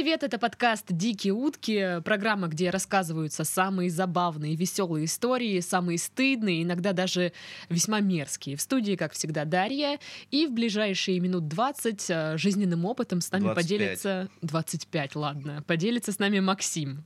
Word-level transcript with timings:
привет! 0.00 0.22
Это 0.22 0.38
подкаст 0.38 0.84
«Дикие 0.90 1.32
утки», 1.32 2.00
программа, 2.04 2.46
где 2.46 2.70
рассказываются 2.70 3.42
самые 3.42 3.90
забавные, 3.90 4.54
веселые 4.54 5.06
истории, 5.06 5.58
самые 5.58 5.98
стыдные, 5.98 6.62
иногда 6.62 6.92
даже 6.92 7.32
весьма 7.68 7.98
мерзкие. 7.98 8.54
В 8.54 8.60
студии, 8.60 8.94
как 8.94 9.12
всегда, 9.12 9.44
Дарья. 9.44 9.98
И 10.30 10.46
в 10.46 10.52
ближайшие 10.52 11.18
минут 11.18 11.48
20 11.48 12.10
э, 12.10 12.38
жизненным 12.38 12.84
опытом 12.84 13.20
с 13.20 13.32
нами 13.32 13.42
25. 13.42 13.64
поделится... 13.64 14.28
25, 14.42 15.16
ладно. 15.16 15.64
Поделится 15.66 16.12
с 16.12 16.20
нами 16.20 16.38
Максим. 16.38 17.04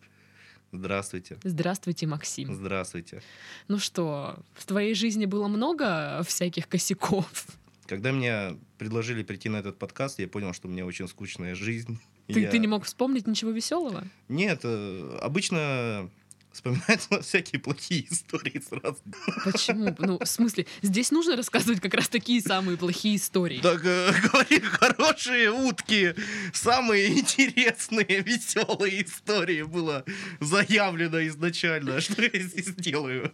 Здравствуйте. 0.71 1.39
Здравствуйте, 1.45 2.07
Максим. 2.07 2.53
Здравствуйте. 2.53 3.23
Ну 3.69 3.79
что, 3.79 4.37
в 4.53 4.67
твоей 4.67 4.95
жизни 4.95 5.25
было 5.25 5.49
много 5.49 6.23
всяких 6.27 6.69
косяков? 6.69 7.47
Когда 7.87 8.13
мне 8.13 8.59
предложили 8.77 9.23
прийти 9.23 9.49
на 9.49 9.57
этот 9.57 9.79
подкаст, 9.79 10.19
я 10.19 10.29
понял, 10.29 10.53
что 10.53 10.69
у 10.69 10.71
меня 10.71 10.85
очень 10.85 11.09
скучная 11.09 11.55
жизнь. 11.55 11.99
Ты, 12.29 12.41
Я- 12.41 12.51
ты 12.51 12.59
не 12.59 12.67
мог 12.67 12.85
вспомнить 12.85 13.27
ничего 13.27 13.51
веселого? 13.51 14.05
Нет, 14.29 14.61
э, 14.65 15.19
обычно 15.21 16.09
вспоминаются 16.53 17.21
всякие 17.23 17.61
плохие 17.61 18.07
истории 18.11 18.61
сразу. 18.67 18.99
Почему? 19.45 19.95
Ну, 19.99 20.19
в 20.19 20.27
смысле, 20.27 20.67
здесь 20.83 21.11
нужно 21.11 21.35
рассказывать 21.37 21.81
как 21.81 21.95
раз 21.95 22.09
такие 22.09 22.41
самые 22.43 22.77
плохие 22.77 23.17
истории. 23.17 23.61
Так, 23.61 23.83
э, 23.85 24.13
говори, 24.33 24.61
хорошие 24.61 25.51
утки, 25.51 26.15
самые 26.53 27.19
интересные, 27.19 28.21
веселые 28.23 29.05
истории 29.05 29.63
было 29.63 30.05
заявлено 30.41 31.27
изначально. 31.27 32.01
Что 32.03 32.23
я 32.23 32.39
здесь 32.41 32.75
делаю? 32.77 33.31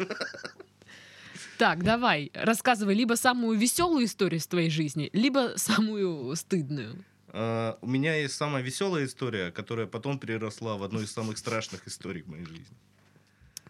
Так, 1.59 1.83
давай, 1.83 2.31
рассказывай 2.35 2.95
либо 2.95 3.15
самую 3.15 3.59
веселую 3.59 4.05
историю 4.05 4.39
из 4.39 4.47
твоей 4.47 4.71
жизни, 4.71 5.11
либо 5.13 5.55
самую 5.57 6.35
стыдную. 6.37 7.05
Э, 7.33 7.75
У 7.81 7.87
меня 7.87 8.15
есть 8.17 8.35
самая 8.35 8.63
веселая 8.63 9.05
история, 9.05 9.51
которая 9.51 9.87
потом 9.87 10.19
переросла 10.19 10.77
в 10.77 10.83
одну 10.83 11.01
из 11.01 11.13
самых 11.13 11.39
страшных 11.39 11.87
историй 11.87 12.23
в 12.23 12.29
моей 12.29 12.45
жизни. 12.45 12.77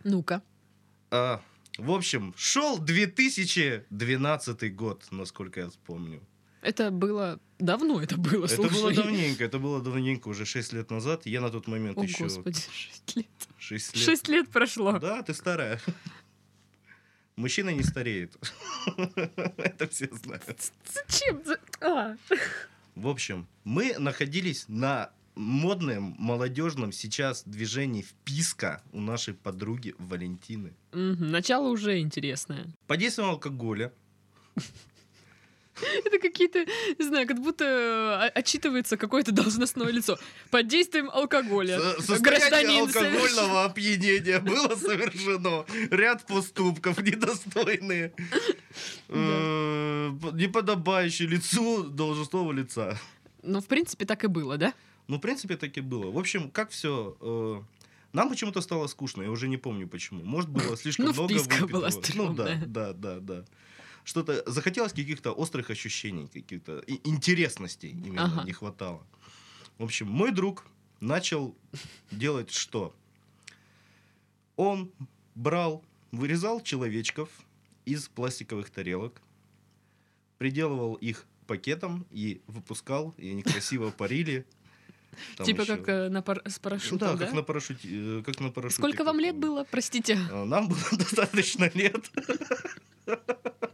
Ну-ка. 0.04 0.42
А, 1.10 1.42
в 1.76 1.90
общем, 1.90 2.34
шел 2.36 2.78
2012 2.78 4.74
год, 4.76 5.06
насколько 5.10 5.60
я 5.60 5.68
вспомню. 5.70 6.20
Это 6.60 6.90
было 6.90 7.38
давно, 7.58 8.00
это 8.02 8.16
было, 8.16 8.44
Это 8.46 8.56
слушай. 8.56 8.72
было 8.72 8.92
давненько, 8.92 9.44
это 9.44 9.58
было 9.58 9.80
давненько, 9.80 10.28
уже 10.28 10.44
6 10.44 10.72
лет 10.72 10.90
назад. 10.90 11.24
Я 11.26 11.40
на 11.40 11.50
тот 11.50 11.68
момент 11.68 11.96
О, 11.98 12.02
еще 12.02 12.24
господи, 12.24 12.60
шесть 12.72 13.16
лет. 13.16 13.26
6 13.58 13.94
лет. 13.96 14.04
Шесть 14.04 14.28
лет 14.28 14.48
прошло. 14.50 14.98
Да, 14.98 15.22
ты 15.22 15.34
старая. 15.34 15.80
Мужчина 17.36 17.70
не 17.70 17.84
стареет. 17.84 18.36
Это 19.56 19.86
все 19.88 20.08
знают. 20.12 20.72
Зачем? 20.92 21.40
В 22.98 23.06
общем, 23.06 23.46
мы 23.62 23.96
находились 23.96 24.64
на 24.66 25.12
модном, 25.36 26.16
молодежном 26.18 26.90
сейчас 26.90 27.44
движении 27.44 28.02
вписка 28.02 28.82
у 28.92 29.00
нашей 29.00 29.34
подруги 29.34 29.94
Валентины. 29.98 30.74
Начало 30.90 31.68
уже 31.68 32.00
интересное. 32.00 32.66
Под 32.88 32.98
действием 32.98 33.28
алкоголя 33.28 33.92
Это 36.04 36.18
какие-то, 36.18 36.64
не 36.98 37.04
знаю, 37.04 37.26
как 37.26 37.40
будто 37.40 37.64
э, 37.64 38.38
отчитывается 38.38 38.96
какое-то 38.96 39.32
должностное 39.32 39.90
лицо. 39.90 40.18
Под 40.50 40.66
действием 40.68 41.10
алкоголя. 41.10 41.78
Со- 41.78 42.02
Состояние 42.02 42.80
алкогольного 42.80 43.64
опьянения 43.64 44.40
было 44.40 44.74
совершено. 44.76 45.64
Ряд 45.90 46.26
поступков 46.26 46.98
недостойные, 47.02 48.12
э, 49.08 50.10
неподобающие 50.32 51.28
лицу 51.28 51.84
должностного 51.84 52.52
лица. 52.52 52.98
Ну, 53.42 53.60
в 53.60 53.66
принципе, 53.66 54.04
так 54.04 54.24
и 54.24 54.26
было, 54.26 54.56
да? 54.56 54.74
Ну, 55.06 55.16
в 55.16 55.20
принципе, 55.20 55.56
так 55.56 55.76
и 55.76 55.80
было. 55.80 56.10
В 56.10 56.18
общем, 56.18 56.50
как 56.50 56.70
все... 56.70 57.64
Нам 58.12 58.30
почему-то 58.30 58.60
стало 58.62 58.86
скучно, 58.86 59.22
я 59.22 59.30
уже 59.30 59.48
не 59.48 59.58
помню 59.58 59.86
почему. 59.86 60.24
Может, 60.24 60.50
было 60.50 60.76
слишком 60.76 61.06
Ну, 61.06 61.12
много 61.12 61.32
выпитого. 61.34 61.90
Ну 62.14 62.32
да, 62.32 62.58
да, 62.66 62.92
да, 62.92 63.20
да. 63.20 63.44
Что-то 64.04 64.42
захотелось 64.50 64.92
каких-то 64.92 65.32
острых 65.32 65.70
ощущений, 65.70 66.28
каких-то 66.28 66.82
интересностей 67.04 67.90
именно 67.90 68.24
Ага. 68.24 68.44
не 68.44 68.52
хватало. 68.52 69.06
В 69.78 69.84
общем, 69.84 70.08
мой 70.08 70.32
друг 70.32 70.64
начал 71.00 71.54
делать 72.10 72.50
что? 72.50 72.94
Он 74.56 74.90
брал, 75.34 75.84
вырезал 76.10 76.60
человечков 76.62 77.28
из 77.84 78.08
пластиковых 78.08 78.70
тарелок, 78.70 79.20
приделывал 80.38 80.94
их 80.94 81.26
пакетом 81.46 82.06
и 82.10 82.40
выпускал, 82.46 83.14
и 83.18 83.30
они 83.30 83.42
красиво 83.42 83.90
парили. 83.98 84.44
Там 85.36 85.46
типа 85.46 85.62
еще- 85.62 85.76
как 85.76 85.88
э, 85.88 86.08
на 86.08 86.22
пар- 86.22 86.42
с 86.44 86.58
парашютом, 86.58 86.98
да, 86.98 87.12
да? 87.16 87.24
как 87.26 87.34
на 87.34 87.42
парашюте. 87.42 87.88
э, 87.90 88.22
Как 88.24 88.40
на 88.40 88.50
парашюте 88.50 88.80
Сколько 88.82 89.04
вам 89.04 89.18
лет 89.20 89.36
было, 89.36 89.64
простите? 89.64 90.18
А, 90.30 90.44
Нам 90.44 90.68
было 90.68 90.78
достаточно 90.92 91.70
лет. 91.74 92.10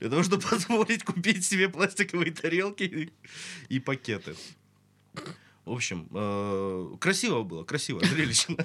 Для 0.00 0.10
того, 0.10 0.22
чтобы 0.22 0.42
позволить 0.50 1.04
купить 1.04 1.44
себе 1.44 1.68
пластиковые 1.68 2.32
тарелки 2.32 3.12
и- 3.68 3.78
пакеты. 3.80 4.34
В 5.64 5.72
общем, 5.72 6.08
э, 6.12 6.96
красиво 7.00 7.42
было, 7.42 7.64
красиво, 7.64 8.00
зрелищно. 8.04 8.56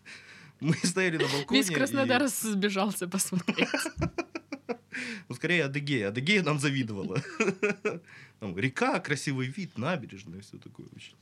Мы 0.60 0.74
стояли 0.84 1.16
на 1.18 1.28
балконе. 1.28 1.60
Весь 1.60 1.70
Краснодар 1.70 2.22
и- 2.24 2.28
сбежался 2.28 3.08
посмотреть. 3.08 3.68
Ну, 5.28 5.34
скорее 5.34 5.64
Адыгея. 5.64 6.08
Адыгея 6.08 6.42
нам 6.42 6.58
завидовала. 6.58 7.18
Там 8.40 8.58
река, 8.58 9.00
красивый 9.00 9.46
вид, 9.46 9.78
набережная, 9.78 10.40
все 10.42 10.58
такое. 10.58 10.86
очень. 10.94 11.14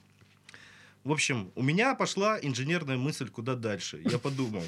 В 1.04 1.12
общем, 1.12 1.52
у 1.54 1.62
меня 1.62 1.94
пошла 1.94 2.38
инженерная 2.40 2.96
мысль 2.96 3.28
куда 3.28 3.54
дальше. 3.54 4.00
Я 4.04 4.18
подумал, 4.18 4.64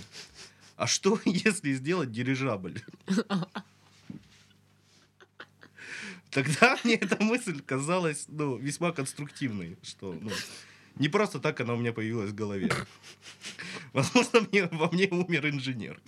а 0.77 0.87
что 0.87 1.19
если 1.25 1.73
сделать 1.73 2.13
дирижабль? 2.13 2.81
Тогда 6.33 6.79
мне 6.83 6.95
эта 6.95 7.23
мысль 7.23 7.61
казалась 7.61 8.25
ну, 8.29 8.57
весьма 8.57 8.93
конструктивной, 8.93 9.77
что 9.83 10.15
ну, 10.19 10.31
не 10.97 11.09
просто 11.09 11.39
так 11.39 11.61
она 11.61 11.75
у 11.75 11.77
меня 11.77 11.93
появилась 11.93 12.31
в 12.31 12.35
голове. 12.35 12.71
Возможно, 13.93 14.41
мне, 14.51 14.67
во 14.67 14.91
мне 14.91 15.09
умер 15.09 15.49
инженер. 15.49 16.01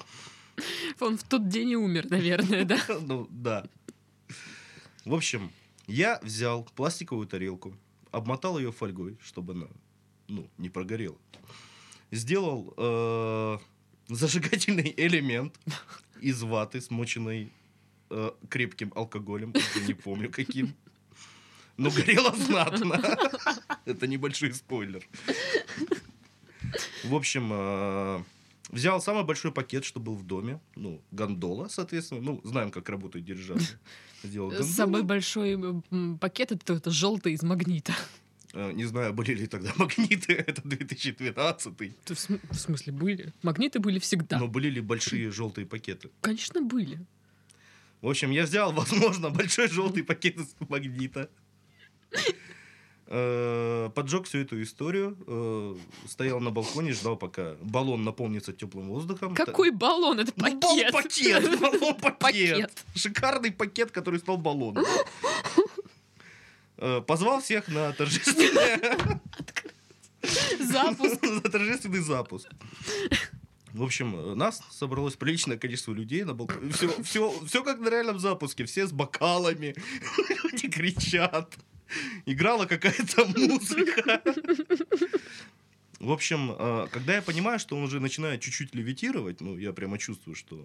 Он 1.00 1.18
в 1.18 1.24
тот 1.24 1.48
день 1.48 1.70
и 1.70 1.76
умер, 1.76 2.10
наверное, 2.10 2.64
да? 2.64 2.78
Ну, 3.00 3.28
да. 3.30 3.66
В 5.04 5.14
общем, 5.14 5.52
я 5.86 6.18
взял 6.22 6.64
пластиковую 6.74 7.26
тарелку, 7.26 7.76
обмотал 8.10 8.58
ее 8.58 8.72
фольгой, 8.72 9.18
чтобы 9.22 9.52
она, 9.52 9.68
ну, 10.28 10.48
не 10.56 10.70
прогорела. 10.70 11.18
Сделал 12.10 12.72
э, 12.78 13.58
зажигательный 14.08 14.94
элемент 14.96 15.60
из 16.20 16.42
ваты, 16.42 16.80
смоченной 16.80 17.52
э, 18.10 18.30
крепким 18.48 18.92
алкоголем, 18.94 19.52
не 19.86 19.94
помню 19.94 20.30
каким. 20.30 20.74
Но 21.76 21.90
горело 21.90 22.32
знатно. 22.34 23.02
Это 23.84 24.06
небольшой 24.06 24.52
спойлер. 24.54 25.06
В 27.04 27.14
общем, 27.14 27.50
э, 27.52 28.22
взял 28.70 29.00
самый 29.00 29.24
большой 29.24 29.52
пакет, 29.52 29.84
что 29.84 30.00
был 30.00 30.14
в 30.14 30.24
доме. 30.26 30.60
Ну, 30.76 31.00
гондола, 31.10 31.68
соответственно. 31.68 32.20
Ну, 32.20 32.40
знаем, 32.44 32.70
как 32.70 32.88
работают 32.88 33.26
дирижабли. 33.26 33.64
Сделал 34.22 34.48
гондолу. 34.50 34.70
Самый 34.70 35.02
большой 35.02 35.52
м, 35.90 36.18
пакет 36.18 36.52
это, 36.52 36.74
это 36.74 36.90
желтый 36.90 37.32
из 37.32 37.42
магнита. 37.42 37.92
Э, 38.54 38.72
Не 38.72 38.84
знаю, 38.84 39.12
были 39.12 39.34
ли 39.34 39.46
тогда 39.46 39.72
магниты. 39.76 40.32
Это 40.46 40.62
2012 40.62 41.76
То 42.04 42.14
В 42.14 42.28
в 42.50 42.54
смысле, 42.54 42.92
были? 42.92 43.32
Магниты 43.42 43.80
были 43.80 43.98
всегда. 43.98 44.38
Но 44.38 44.46
были 44.48 44.70
ли 44.70 44.80
большие 44.80 45.30
желтые 45.32 45.66
пакеты? 45.66 46.10
Конечно, 46.20 46.60
были. 46.62 47.04
В 48.04 48.08
общем, 48.10 48.30
я 48.32 48.42
взял, 48.44 48.70
возможно, 48.74 49.30
большой 49.30 49.68
желтый 49.68 50.02
пакет 50.04 50.36
из 50.36 50.54
магнита. 50.68 51.30
Э, 53.06 53.90
Поджег 53.94 54.26
всю 54.26 54.38
эту 54.38 54.62
историю, 54.62 55.16
э, 55.26 55.76
стоял 56.08 56.38
на 56.40 56.50
балконе, 56.50 56.92
ждал, 56.92 57.16
пока 57.16 57.54
баллон 57.62 58.04
наполнится 58.04 58.52
теплым 58.52 58.88
воздухом. 58.88 59.34
Какой 59.34 59.70
баллон? 59.70 60.20
Это 60.20 60.32
Ну, 60.36 60.42
пакет. 60.60 60.92
бал- 60.92 61.02
пакет, 61.02 61.60
баллон 61.60 61.94
пакет. 61.94 62.18
Пакет. 62.18 62.84
Шикарный 62.94 63.52
пакет, 63.52 63.90
который 63.90 64.20
стал 64.20 64.36
баллоном. 64.36 64.84
Э, 66.76 67.00
Позвал 67.06 67.40
всех 67.40 67.68
на 67.68 67.92
торжественный, 67.92 68.50
Запуск. 70.60 71.22
на 71.22 71.40
торжественный 71.50 72.00
запуск. 72.00 72.48
В 73.74 73.82
общем, 73.82 74.16
э, 74.16 74.34
нас 74.34 74.62
собралось 74.70 75.16
приличное 75.16 75.58
количество 75.58 75.92
людей 75.92 76.24
на 76.24 76.32
балконе. 76.32 76.70
Все, 76.72 77.02
все, 77.02 77.30
все 77.46 77.62
как 77.64 77.80
на 77.80 77.90
реальном 77.90 78.18
запуске. 78.18 78.64
Все 78.64 78.86
с 78.86 78.92
бокалами. 78.92 79.74
Люди 80.44 80.68
кричат. 80.68 81.54
Играла 82.24 82.66
какая-то 82.66 83.24
музыка. 83.36 84.22
В 86.00 86.12
общем, 86.12 86.54
э, 86.58 86.86
когда 86.92 87.14
я 87.16 87.22
понимаю, 87.22 87.58
что 87.58 87.76
он 87.76 87.82
уже 87.82 87.98
начинает 88.00 88.40
чуть-чуть 88.42 88.74
левитировать, 88.74 89.40
ну, 89.40 89.56
я 89.58 89.72
прямо 89.72 89.98
чувствую, 89.98 90.34
что 90.36 90.64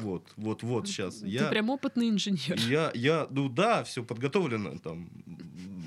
вот, 0.00 0.32
вот, 0.36 0.62
вот 0.62 0.86
сейчас. 0.88 1.16
Ты 1.20 1.28
Я, 1.28 1.48
прям 1.48 1.70
опытный 1.70 2.08
инженер. 2.08 2.56
я, 2.68 2.90
я, 2.94 3.26
ну 3.30 3.48
да, 3.48 3.82
все 3.84 4.02
подготовлено 4.04 4.78
там. 4.78 5.08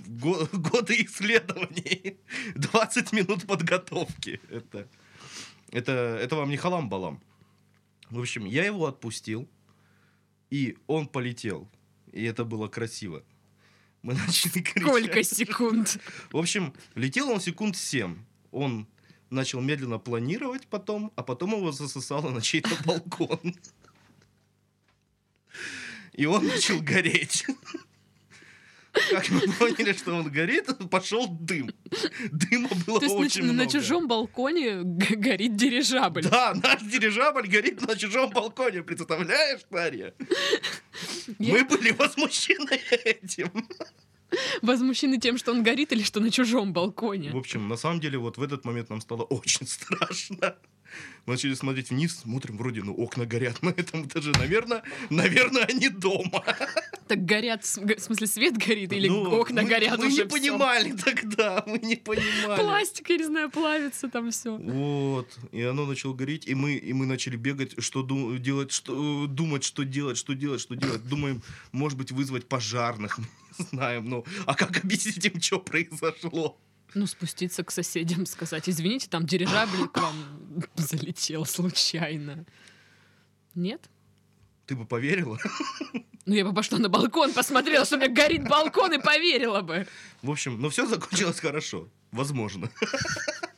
го- 0.08 0.48
годы 0.54 0.96
исследований, 1.06 2.18
20 2.56 3.12
минут 3.14 3.46
подготовки. 3.48 4.40
Это, 4.50 4.88
это, 5.72 5.92
это 6.22 6.36
вам 6.36 6.50
не 6.50 6.58
халам-балам. 6.58 7.22
В 8.10 8.20
общем, 8.20 8.46
я 8.46 8.66
его 8.66 8.86
отпустил, 8.86 9.48
и 10.50 10.78
он 10.88 11.08
полетел. 11.08 11.70
И 12.12 12.24
это 12.24 12.46
было 12.46 12.68
красиво. 12.68 13.24
Мы 14.02 14.14
начали 14.28 14.62
кричать. 14.62 14.84
Сколько 14.84 15.24
секунд? 15.24 16.00
В 16.32 16.38
общем, 16.38 16.74
летел 16.96 17.30
он 17.30 17.42
секунд 17.42 17.76
7. 17.76 18.18
Он 18.52 18.88
начал 19.30 19.60
медленно 19.62 20.00
планировать 20.00 20.68
потом, 20.68 21.12
а 21.16 21.24
потом 21.24 21.52
его 21.52 21.72
засосало 21.72 22.30
на 22.30 22.42
чей-то 22.42 22.70
балкон. 22.86 23.56
И 26.14 26.26
он 26.26 26.48
начал 26.48 26.82
гореть. 26.82 27.46
Как 29.12 29.30
мы 29.30 29.42
поняли, 29.60 29.94
что 29.94 30.14
он 30.16 30.30
горит, 30.32 30.68
пошел 30.90 31.28
дым. 31.28 31.72
Дыма 32.32 32.70
было 32.86 33.00
То 33.00 33.06
есть 33.06 33.16
на, 33.16 33.22
очень 33.22 33.46
на 33.46 33.54
много. 33.54 33.72
чужом 33.72 34.08
балконе 34.08 34.82
горит 34.84 35.56
дирижабль. 35.56 36.24
Да, 36.24 36.54
наш 36.56 36.82
дирижабль 36.82 37.48
горит 37.48 37.82
на 37.88 37.96
чужом 37.96 38.30
балконе, 38.32 38.84
представляешь, 38.84 39.62
Марья? 39.70 40.14
Я- 41.40 41.54
Мы 41.54 41.66
были 41.66 41.92
возмущены 41.92 42.80
этим. 43.06 43.52
Возмущены 44.62 45.20
тем, 45.20 45.38
что 45.38 45.52
он 45.52 45.64
горит 45.64 45.92
или 45.94 46.04
что 46.04 46.20
на 46.20 46.32
чужом 46.32 46.74
балконе. 46.74 47.32
В 47.32 47.38
общем, 47.38 47.68
на 47.70 47.78
самом 47.78 48.00
деле, 48.02 48.18
вот 48.18 48.38
в 48.38 48.44
этот 48.44 48.66
момент 48.66 48.90
нам 48.90 49.00
стало 49.02 49.24
очень 49.24 49.66
страшно. 49.68 50.56
Мы 51.26 51.34
начали 51.34 51.54
смотреть 51.56 51.90
вниз, 51.90 52.20
смотрим, 52.20 52.58
вроде, 52.58 52.84
ну, 52.84 52.94
окна 52.94 53.26
горят 53.26 53.62
на 53.62 53.70
этом 53.70 54.06
этаже. 54.08 54.32
Наверное, 54.40 54.82
наверное, 55.10 55.64
они 55.66 55.90
дома. 55.90 56.44
Так 57.08 57.26
горят, 57.26 57.64
в 57.66 58.00
смысле, 58.00 58.28
свет 58.28 58.58
горит 58.58 58.94
или 58.94 59.08
Ну, 59.10 59.40
окна 59.40 59.62
мы- 59.64 59.68
горят 59.70 59.98
Мы 59.98 60.08
уже 60.08 60.16
не 60.16 60.22
всё? 60.22 60.30
понимали 60.30 60.92
тогда, 60.94 61.64
мы 61.68 61.80
не 61.80 61.96
понимали. 61.98 62.62
Пластик, 62.62 63.10
я 63.10 63.18
не 63.18 63.26
знаю, 63.26 63.50
плавится 63.50 64.08
там 64.10 64.32
все. 64.32 64.56
Вот, 64.58 65.38
и 65.52 65.62
оно 65.64 65.86
начало 65.86 66.14
гореть, 66.14 66.48
и 66.48 66.56
мы, 66.56 66.76
и 66.76 66.94
мы 66.94 67.06
начали 67.06 67.36
бегать, 67.36 67.82
что 67.84 68.04
ду- 68.04 68.38
делать, 68.38 68.72
что, 68.72 69.28
думать, 69.28 69.64
что 69.66 69.84
делать, 69.84 70.18
что 70.18 70.34
делать, 70.34 70.62
что 70.62 70.76
делать. 70.76 71.04
Думаем, 71.08 71.42
может 71.74 71.98
быть, 71.98 72.12
вызвать 72.12 72.48
пожарных, 72.48 73.18
мы 73.20 73.26
не 73.60 73.66
знаем, 73.66 74.10
ну, 74.10 74.26
а 74.46 74.54
как 74.54 74.84
объяснить 74.84 75.26
им, 75.26 75.42
что 75.42 75.60
произошло? 75.60 76.58
Ну, 76.94 77.06
спуститься 77.06 77.64
к 77.64 77.72
соседям, 77.72 78.26
сказать, 78.26 78.70
извините, 78.70 79.08
там 79.10 79.26
дирижабль 79.26 79.88
к 79.90 79.98
вам 79.98 80.16
залетел 80.76 81.46
случайно. 81.46 82.46
Нет? 83.56 83.90
Ты 84.66 84.76
бы 84.76 84.86
поверила? 84.86 85.38
Ну, 86.26 86.34
я 86.34 86.44
бы 86.44 86.54
пошла 86.54 86.78
на 86.78 86.90
балкон, 86.90 87.34
посмотрела, 87.34 87.86
что 87.86 87.96
у 87.96 88.00
меня 88.00 88.10
горит 88.10 88.48
балкон, 88.48 88.94
и 88.94 88.98
поверила 89.02 89.62
бы. 89.62 89.88
В 90.22 90.30
общем, 90.30 90.60
но 90.60 90.70
все 90.70 90.86
закончилось 90.86 91.40
хорошо. 91.40 91.88
Возможно. 92.12 92.70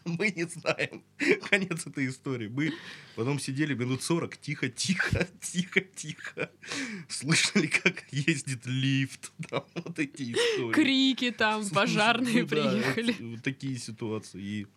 Мы 0.06 0.32
не 0.32 0.46
знаем. 0.46 1.04
Конец 1.50 1.86
этой 1.88 2.08
истории. 2.08 2.48
Мы 2.48 2.72
потом 3.16 3.40
сидели 3.40 3.74
минут 3.74 4.02
40, 4.04 4.38
тихо, 4.38 4.70
тихо, 4.70 5.28
тихо, 5.42 5.82
тихо. 5.82 6.50
Слышали, 7.08 7.68
как 7.68 8.06
ездит 8.12 8.66
лифт. 8.66 9.32
Там 9.50 9.64
вот 9.76 10.00
эти 10.00 10.32
истории. 10.34 10.72
Крики 10.74 11.32
там, 11.32 11.68
пожарные 11.70 12.42
ну 12.44 12.48
да, 12.48 12.56
приехали. 12.72 13.12
вот, 13.20 13.32
вот 13.36 13.44
такие 13.44 13.78
ситуации. 13.78 14.42
И 14.42 14.68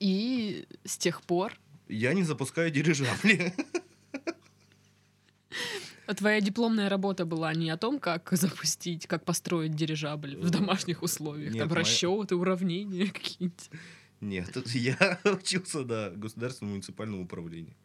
И 0.00 0.66
с 0.84 0.96
тех 0.98 1.22
пор 1.22 1.52
я 1.88 2.12
не 2.14 2.22
запускаю 2.22 2.70
дирижабли. 2.70 3.52
А 6.06 6.14
Твоя 6.14 6.40
дипломная 6.40 6.88
работа 6.88 7.26
была 7.26 7.52
не 7.54 7.68
о 7.68 7.76
том, 7.76 7.98
как 7.98 8.28
запустить, 8.32 9.06
как 9.06 9.26
построить 9.26 9.74
дирижабль 9.74 10.36
в 10.36 10.46
Э, 10.46 10.50
домашних 10.50 11.02
условиях. 11.02 11.52
нет, 11.52 11.58
Там 11.60 11.68
моя- 11.68 11.80
расчеты, 11.80 12.34
уравнения 12.34 13.08
какие-нибудь. 13.08 13.68
Нет, 14.20 14.66
я 14.74 15.20
учился 15.24 15.80
на 15.84 16.10
государственном 16.10 16.72
муниципальном 16.72 17.20
управлении. 17.20 17.76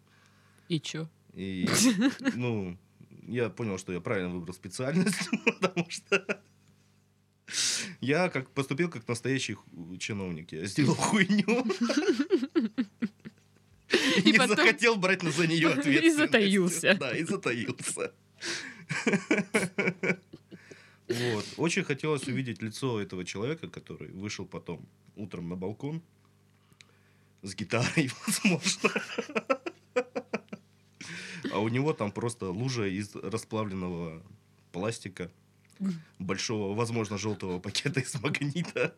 И 0.70 0.80
чё? 0.80 1.10
И, 1.34 1.68
ну, 2.36 2.78
я 3.28 3.50
понял, 3.50 3.78
что 3.78 3.94
я 3.94 4.00
правильно 4.02 4.30
выбрал 4.30 4.54
специальность, 4.54 5.30
потому 5.46 5.90
что 5.90 6.42
я 8.02 8.30
как 8.30 8.50
поступил 8.52 8.90
как 8.90 9.08
настоящий 9.08 9.58
чиновник. 10.00 10.52
Я 10.52 10.66
сделал 10.66 10.96
хуйню. 10.96 11.66
И 14.16 14.22
И 14.22 14.32
не 14.32 14.38
потом- 14.40 14.56
захотел 14.58 14.96
брать 14.96 15.22
на 15.24 15.32
за 15.32 15.46
нее 15.48 15.70
И 15.70 15.72
ответственность. 15.74 16.18
затаился. 16.18 16.96
Да, 17.00 17.16
и 17.16 17.24
затаился. 17.24 18.12
Вот. 21.08 21.46
Очень 21.58 21.84
хотелось 21.84 22.28
увидеть 22.28 22.62
лицо 22.62 23.00
этого 23.00 23.24
человека, 23.26 23.68
который 23.68 24.12
вышел 24.12 24.46
потом 24.46 24.88
утром 25.16 25.48
на 25.50 25.56
балкон 25.56 26.02
с 27.44 27.54
гитарой, 27.56 28.10
возможно. 28.28 28.90
А 31.52 31.60
у 31.60 31.68
него 31.68 31.94
там 31.94 32.12
просто 32.12 32.50
лужа 32.50 32.86
из 32.88 33.14
расплавленного 33.16 34.24
пластика, 34.72 35.30
большого, 36.20 36.74
возможно, 36.74 37.18
желтого 37.18 37.60
пакета 37.60 38.00
из 38.00 38.16
магнита. 38.22 38.96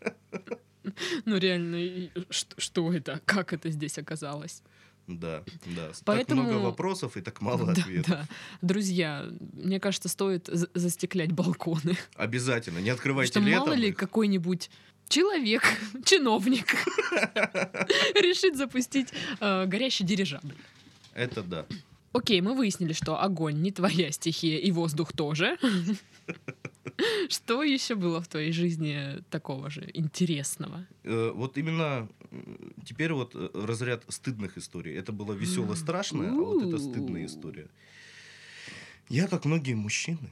Ну 1.25 1.37
реально, 1.37 2.09
что 2.29 2.93
это? 2.93 3.19
Как 3.25 3.51
это 3.53 3.71
здесь 3.71 3.97
оказалось? 3.97 4.61
Да, 5.07 5.43
да. 5.65 5.91
Поэтому- 6.05 6.41
Так 6.43 6.51
много 6.51 6.63
вопросов 6.63 7.15
и 7.17 7.21
так 7.21 7.41
мало 7.41 7.65
Да, 7.65 7.71
ответов. 7.73 8.07
да. 8.07 8.27
Друзья, 8.61 9.25
мне 9.53 9.79
кажется, 9.79 10.09
стоит 10.09 10.47
за- 10.47 10.69
застеклять 10.73 11.31
балконы. 11.31 11.95
Обязательно. 12.15 12.79
Не 12.79 12.89
открывайте 12.89 13.31
Что 13.31 13.39
летом. 13.39 13.65
мало 13.65 13.73
ли 13.73 13.91
какой-нибудь 13.91 14.69
человек, 15.09 15.63
чиновник, 16.05 16.67
решит 18.15 18.55
запустить 18.57 19.09
э, 19.39 19.65
горящий 19.65 20.03
дирижабль. 20.03 20.55
Это 21.13 21.43
да. 21.43 21.65
Окей, 22.13 22.39
мы 22.41 22.55
выяснили, 22.55 22.93
что 22.93 23.21
огонь 23.21 23.61
не 23.61 23.71
твоя 23.71 24.11
стихия, 24.11 24.57
и 24.59 24.71
воздух 24.71 25.11
тоже. 25.11 25.57
Что 27.29 27.61
еще 27.61 27.95
было 27.95 28.21
в 28.21 28.27
твоей 28.27 28.53
жизни 28.53 29.21
такого 29.29 29.69
же 29.69 29.89
интересного? 29.93 30.85
Э, 31.03 31.31
Вот 31.35 31.57
именно 31.57 32.07
теперь 32.85 33.11
вот 33.11 33.31
э, 33.35 33.49
разряд 33.53 34.03
стыдных 34.07 34.57
историй. 34.57 34.95
Это 34.95 35.11
было 35.11 35.33
весело 35.33 35.75
страшное, 35.75 36.29
а 36.29 36.33
вот 36.33 36.63
это 36.67 36.77
стыдная 36.77 37.25
история. 37.25 37.67
Я, 39.09 39.27
как 39.27 39.43
многие 39.45 39.73
мужчины, 39.75 40.29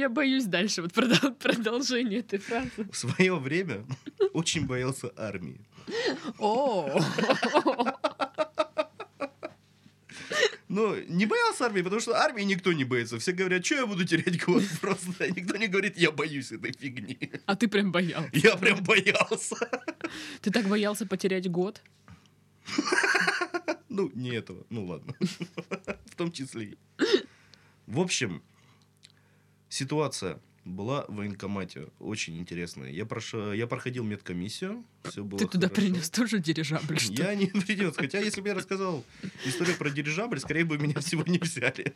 Я 0.00 0.08
боюсь 0.08 0.46
дальше 0.46 0.80
вот 0.80 0.92
продол- 0.92 1.34
продолжение 1.34 2.20
этой 2.20 2.38
фразы. 2.38 2.88
в 2.90 2.96
свое 2.96 3.34
время 3.36 3.84
очень 4.32 4.66
боялся 4.66 5.12
армии. 5.16 5.60
О, 6.38 6.98
Ну, 10.68 10.96
не 11.08 11.26
боялся 11.26 11.64
армии, 11.66 11.82
потому 11.82 12.00
что 12.00 12.14
армии 12.14 12.44
никто 12.44 12.72
не 12.72 12.84
боится. 12.84 13.18
Все 13.18 13.32
говорят, 13.32 13.66
что 13.66 13.74
я 13.74 13.86
буду 13.86 14.04
терять 14.06 14.42
год 14.44 14.62
просто. 14.80 15.28
Никто 15.32 15.56
не 15.56 15.66
говорит, 15.66 15.98
я 15.98 16.12
боюсь 16.12 16.52
этой 16.52 16.72
фигни. 16.72 17.18
а 17.46 17.56
ты 17.56 17.66
прям 17.68 17.90
боялся. 17.92 18.30
Я 18.32 18.56
прям 18.56 18.82
боялся. 18.84 19.56
Ты 20.40 20.50
так 20.52 20.66
боялся 20.68 21.06
потерять 21.06 21.50
год? 21.50 21.82
Ну, 23.88 24.10
не 24.14 24.30
этого. 24.30 24.64
Ну, 24.70 24.86
ладно. 24.86 25.12
В 26.06 26.14
том 26.16 26.30
числе. 26.30 26.76
В 27.88 27.98
общем, 27.98 28.40
ситуация 29.70 30.38
была 30.66 31.06
в 31.08 31.14
военкомате 31.14 31.88
очень 31.98 32.38
интересная. 32.38 32.90
Я, 32.90 33.06
прошел, 33.06 33.52
я 33.54 33.66
проходил 33.66 34.04
медкомиссию. 34.04 34.84
Все 35.04 35.24
было 35.24 35.38
Ты 35.38 35.46
туда 35.46 35.68
хорошо. 35.68 35.80
принес 35.80 36.10
тоже 36.10 36.38
дирижабль, 36.38 36.98
что? 37.00 37.14
Я 37.14 37.34
не 37.34 37.46
принес. 37.46 37.96
Хотя, 37.96 38.18
если 38.20 38.42
бы 38.42 38.48
я 38.48 38.54
рассказал 38.54 39.02
историю 39.46 39.76
про 39.78 39.88
дирижабль, 39.88 40.38
скорее 40.38 40.64
бы 40.66 40.76
меня 40.76 41.00
всего 41.00 41.22
не 41.26 41.38
взяли. 41.38 41.94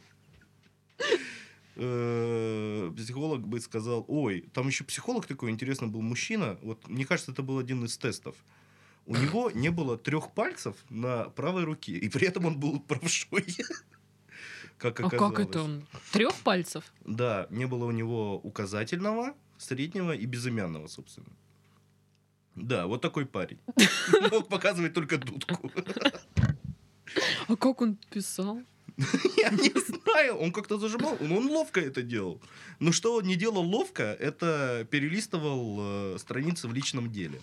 Э, 1.76 2.92
Психолог 2.96 3.46
бы 3.46 3.60
сказал, 3.60 4.04
ой, 4.08 4.44
там 4.54 4.68
еще 4.68 4.84
психолог 4.84 5.26
такой 5.26 5.50
интересный 5.50 5.88
был 5.88 6.02
мужчина. 6.02 6.58
Вот 6.62 6.88
мне 6.88 7.04
кажется, 7.04 7.32
это 7.32 7.42
был 7.42 7.58
один 7.58 7.84
из 7.84 7.96
тестов. 7.98 8.36
У 9.06 9.16
него 9.16 9.50
не 9.50 9.70
было 9.70 9.98
трех 9.98 10.32
пальцев 10.32 10.76
на 10.88 11.24
правой 11.24 11.64
руке, 11.64 11.92
и 11.92 12.08
при 12.08 12.26
этом 12.28 12.46
он 12.46 12.58
был 12.58 12.80
правшой. 12.88 13.44
Как 14.78 15.00
А 15.00 15.06
оказалось. 15.06 15.36
как 15.36 15.46
это 15.46 15.62
он? 15.62 15.86
Трех 16.12 16.34
пальцев? 16.42 16.84
Да, 17.04 17.46
не 17.50 17.66
было 17.66 17.86
у 17.86 17.90
него 17.90 18.38
указательного, 18.38 19.34
среднего 19.58 20.12
и 20.12 20.26
безымянного, 20.26 20.88
собственно. 20.88 21.28
Да, 22.54 22.86
вот 22.86 23.00
такой 23.00 23.26
парень. 23.26 23.58
Мог 24.30 24.48
показывать 24.48 24.94
только 24.94 25.18
дудку. 25.18 25.70
А 27.46 27.56
как 27.56 27.80
он 27.82 27.96
писал? 28.10 28.60
Я 29.36 29.50
не 29.50 29.70
знаю, 29.80 30.36
он 30.36 30.52
как-то 30.52 30.78
зажимал, 30.78 31.16
он, 31.20 31.32
он 31.32 31.50
ловко 31.50 31.80
это 31.80 32.02
делал. 32.02 32.40
Но 32.80 32.92
что 32.92 33.16
он 33.16 33.24
не 33.24 33.36
делал 33.36 33.62
ловко, 33.62 34.02
это 34.02 34.86
перелистывал 34.90 35.78
э, 36.14 36.18
страницы 36.18 36.66
в 36.66 36.74
личном 36.74 37.12
деле. 37.12 37.40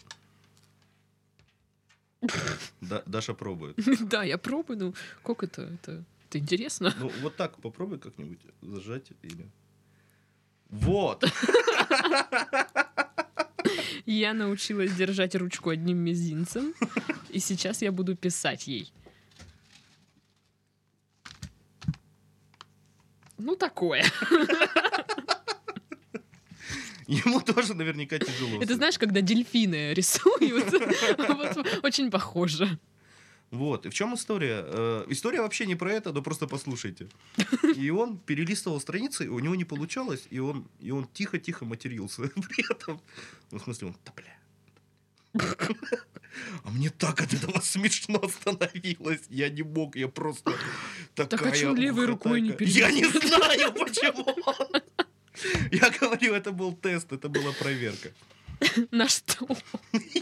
Да, 2.81 3.03
Даша 3.05 3.33
пробует. 3.33 3.77
Да, 4.09 4.23
я 4.23 4.37
пробую, 4.37 4.79
ну 4.79 4.93
как 5.23 5.43
это? 5.43 5.61
Это, 5.61 6.03
это 6.31 6.39
интересно. 6.39 6.95
Ну, 6.97 7.11
вот 7.21 7.35
так 7.35 7.57
попробуй 7.57 7.99
как-нибудь 7.99 8.39
зажать 8.61 9.11
или... 9.21 9.51
Вот. 10.69 11.25
Я 14.05 14.33
научилась 14.33 14.93
держать 14.93 15.35
ручку 15.35 15.71
одним 15.71 15.97
мизинцем, 15.97 16.73
и 17.29 17.39
сейчас 17.39 17.81
я 17.81 17.91
буду 17.91 18.15
писать 18.15 18.67
ей. 18.67 18.93
Ну, 23.37 23.57
такое. 23.57 24.05
Ему 27.07 27.41
тоже 27.41 27.73
наверняка 27.73 28.17
тяжело. 28.19 28.61
Это 28.61 28.75
знаешь, 28.75 28.97
когда 28.97 29.19
дельфины 29.19 29.93
рисуют? 29.93 30.71
Вот 31.27 31.83
очень 31.83 32.09
похоже. 32.09 32.79
Вот. 33.51 33.85
И 33.85 33.89
в 33.89 33.93
чем 33.93 34.15
история? 34.15 34.63
Э, 34.65 35.05
история 35.09 35.41
вообще 35.41 35.65
не 35.65 35.75
про 35.75 35.91
это, 35.91 36.13
но 36.13 36.21
просто 36.21 36.47
послушайте. 36.47 37.07
И 37.75 37.89
он 37.89 38.17
перелистывал 38.17 38.79
страницы, 38.79 39.25
и 39.25 39.27
у 39.27 39.39
него 39.39 39.55
не 39.55 39.65
получалось, 39.65 40.25
и 40.29 40.39
он, 40.39 40.67
и 40.79 40.91
он 40.91 41.05
тихо-тихо 41.13 41.65
матерился 41.65 42.21
при 42.49 42.71
этом. 42.71 43.01
Ну, 43.51 43.59
в 43.59 43.63
смысле, 43.63 43.87
он, 43.89 43.95
да 44.05 44.13
бля. 44.15 44.37
А 46.63 46.69
мне 46.69 46.89
так 46.89 47.21
от 47.21 47.33
этого 47.33 47.59
смешно 47.59 48.25
становилось. 48.29 49.21
Я 49.29 49.49
не 49.49 49.63
мог, 49.63 49.97
я 49.97 50.07
просто 50.07 50.53
такая 51.13 51.51
Так 51.51 51.63
а 51.63 51.69
он 51.69 51.77
левой 51.77 52.05
рукой 52.05 52.41
не. 52.41 52.55
Я 52.59 52.89
не 52.89 53.03
знаю, 53.03 53.73
почему. 53.73 54.25
Я 55.71 55.89
говорю, 55.89 56.33
это 56.33 56.51
был 56.51 56.73
тест, 56.73 57.11
это 57.11 57.27
была 57.27 57.51
проверка. 57.53 58.11
На 58.91 59.09
что? 59.09 59.45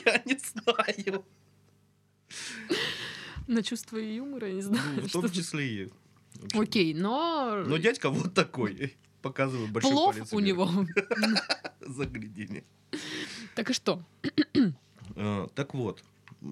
Я 0.05 0.21
не 0.25 0.38
знаю. 0.38 1.25
На 3.50 3.63
чувство 3.63 3.98
юмора, 3.98 4.48
я 4.48 4.53
не 4.53 4.62
Ну, 4.62 4.68
знаю. 4.68 5.01
в 5.01 5.08
что 5.10 5.22
том 5.22 5.32
числе 5.32 5.68
и... 5.68 5.86
в. 5.86 6.60
Окей, 6.60 6.94
но... 6.94 7.63
Но 7.65 7.77
дядька 7.77 8.10
вот 8.10 8.34
такой. 8.34 8.96
Показываю 9.22 9.68
большой 9.68 9.91
Плов 9.91 10.15
палец 10.15 10.32
у 10.34 10.39
вверх. 10.39 10.48
него. 10.48 10.86
Загляденье. 11.82 12.63
Так 13.56 13.70
и 13.72 13.74
что? 13.74 14.03
Э, 15.15 15.48
Так 15.56 15.74
вот, 15.74 16.03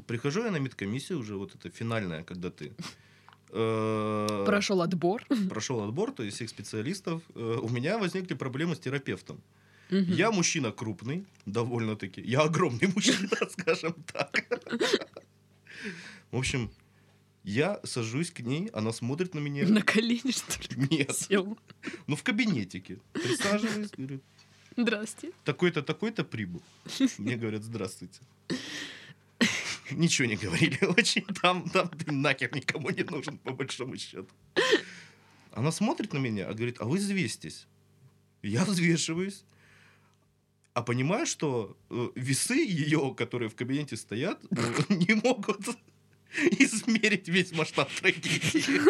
прихожу 0.07 0.43
я 0.43 0.51
на 0.51 0.57
медкомиссию, 0.57 1.19
уже 1.19 1.35
вот 1.35 1.53
это 1.55 1.69
финальная, 1.69 2.23
когда 2.23 2.49
ты 2.49 2.73
э, 3.51 4.43
Прошел 4.45 4.81
отбор. 4.81 5.23
прошел 5.49 5.81
отбор, 5.83 6.11
то 6.11 6.23
есть 6.23 6.35
всех 6.37 6.49
специалистов, 6.49 7.21
э, 7.35 7.59
у 7.61 7.69
меня 7.69 7.97
возникли 7.99 8.33
проблемы 8.35 8.75
с 8.75 8.79
терапевтом. 8.79 9.39
Я 9.89 10.31
мужчина 10.31 10.71
крупный, 10.71 11.25
довольно-таки. 11.45 12.21
Я 12.21 12.41
огромный 12.41 12.87
мужчина, 12.93 13.29
скажем 13.49 13.93
так. 14.11 14.43
В 16.31 16.37
общем, 16.37 16.69
я 17.47 17.79
сажусь 17.85 18.29
к 18.31 18.41
ней, 18.41 18.69
она 18.73 18.91
смотрит 18.91 19.33
на 19.33 19.39
меня. 19.39 19.65
На 19.67 19.81
колени, 19.81 20.31
что 20.31 20.59
ли, 20.75 20.87
Нет, 20.91 21.15
сел? 21.15 21.57
ну 22.05 22.17
в 22.17 22.23
кабинетике. 22.23 22.99
Присаживаюсь, 23.13 23.91
говорю, 23.91 24.19
Здрасте. 24.75 25.31
такой-то, 25.45 25.81
такой-то 25.81 26.25
прибыл. 26.25 26.61
Мне 27.17 27.37
говорят, 27.37 27.63
здравствуйте. 27.63 28.19
Ничего 29.91 30.27
не 30.27 30.35
говорили 30.35 30.77
очень. 30.97 31.23
Там, 31.41 31.69
там 31.69 31.87
ты 31.87 32.11
нахер 32.11 32.53
никому 32.53 32.89
не 32.89 33.03
нужен, 33.03 33.37
по 33.37 33.53
большому 33.53 33.95
счету. 33.95 34.27
Она 35.53 35.71
смотрит 35.71 36.11
на 36.11 36.17
меня, 36.17 36.49
а 36.49 36.53
говорит, 36.53 36.81
а 36.81 36.83
вы 36.85 36.97
взвесьтесь. 36.97 37.65
Я 38.43 38.65
взвешиваюсь. 38.65 39.45
А 40.73 40.81
понимаю, 40.81 41.25
что 41.25 41.77
э, 41.89 42.09
весы 42.15 42.57
ее, 42.57 43.15
которые 43.17 43.47
в 43.49 43.55
кабинете 43.55 43.95
стоят, 43.95 44.43
ну, 44.51 44.95
не 44.97 45.13
могут 45.15 45.65
измерить 46.59 47.27
весь 47.27 47.51
масштаб 47.51 47.91
трагедии. 47.91 48.81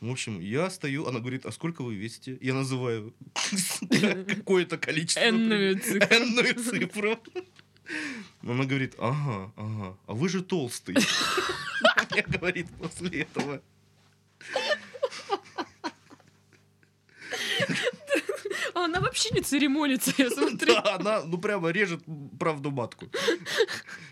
В 0.00 0.10
общем, 0.10 0.38
я 0.40 0.68
стою, 0.68 1.06
она 1.06 1.20
говорит, 1.20 1.46
а 1.46 1.52
сколько 1.52 1.82
вы 1.82 1.94
весите? 1.94 2.36
Я 2.42 2.52
называю 2.52 3.14
какое-то 4.28 4.76
количество. 4.76 5.20
Энную 5.20 5.80
цифру. 5.80 6.16
Энную 6.16 6.54
цифру. 6.54 7.18
Она 8.42 8.64
говорит, 8.64 8.94
ага, 8.98 9.52
ага, 9.56 9.96
а 10.06 10.12
вы 10.12 10.28
же 10.28 10.42
толстый. 10.42 10.94
Мне 12.10 12.22
говорит 12.22 12.68
после 12.78 13.22
этого. 13.22 13.62
Она 18.84 19.00
вообще 19.00 19.30
не 19.30 19.40
церемонится, 19.40 20.12
я 20.18 20.30
смотрю. 20.30 20.74
Да, 20.74 20.96
она, 21.00 21.24
ну 21.24 21.38
прямо 21.38 21.70
режет 21.70 22.02
правду 22.38 22.70
матку. 22.70 23.08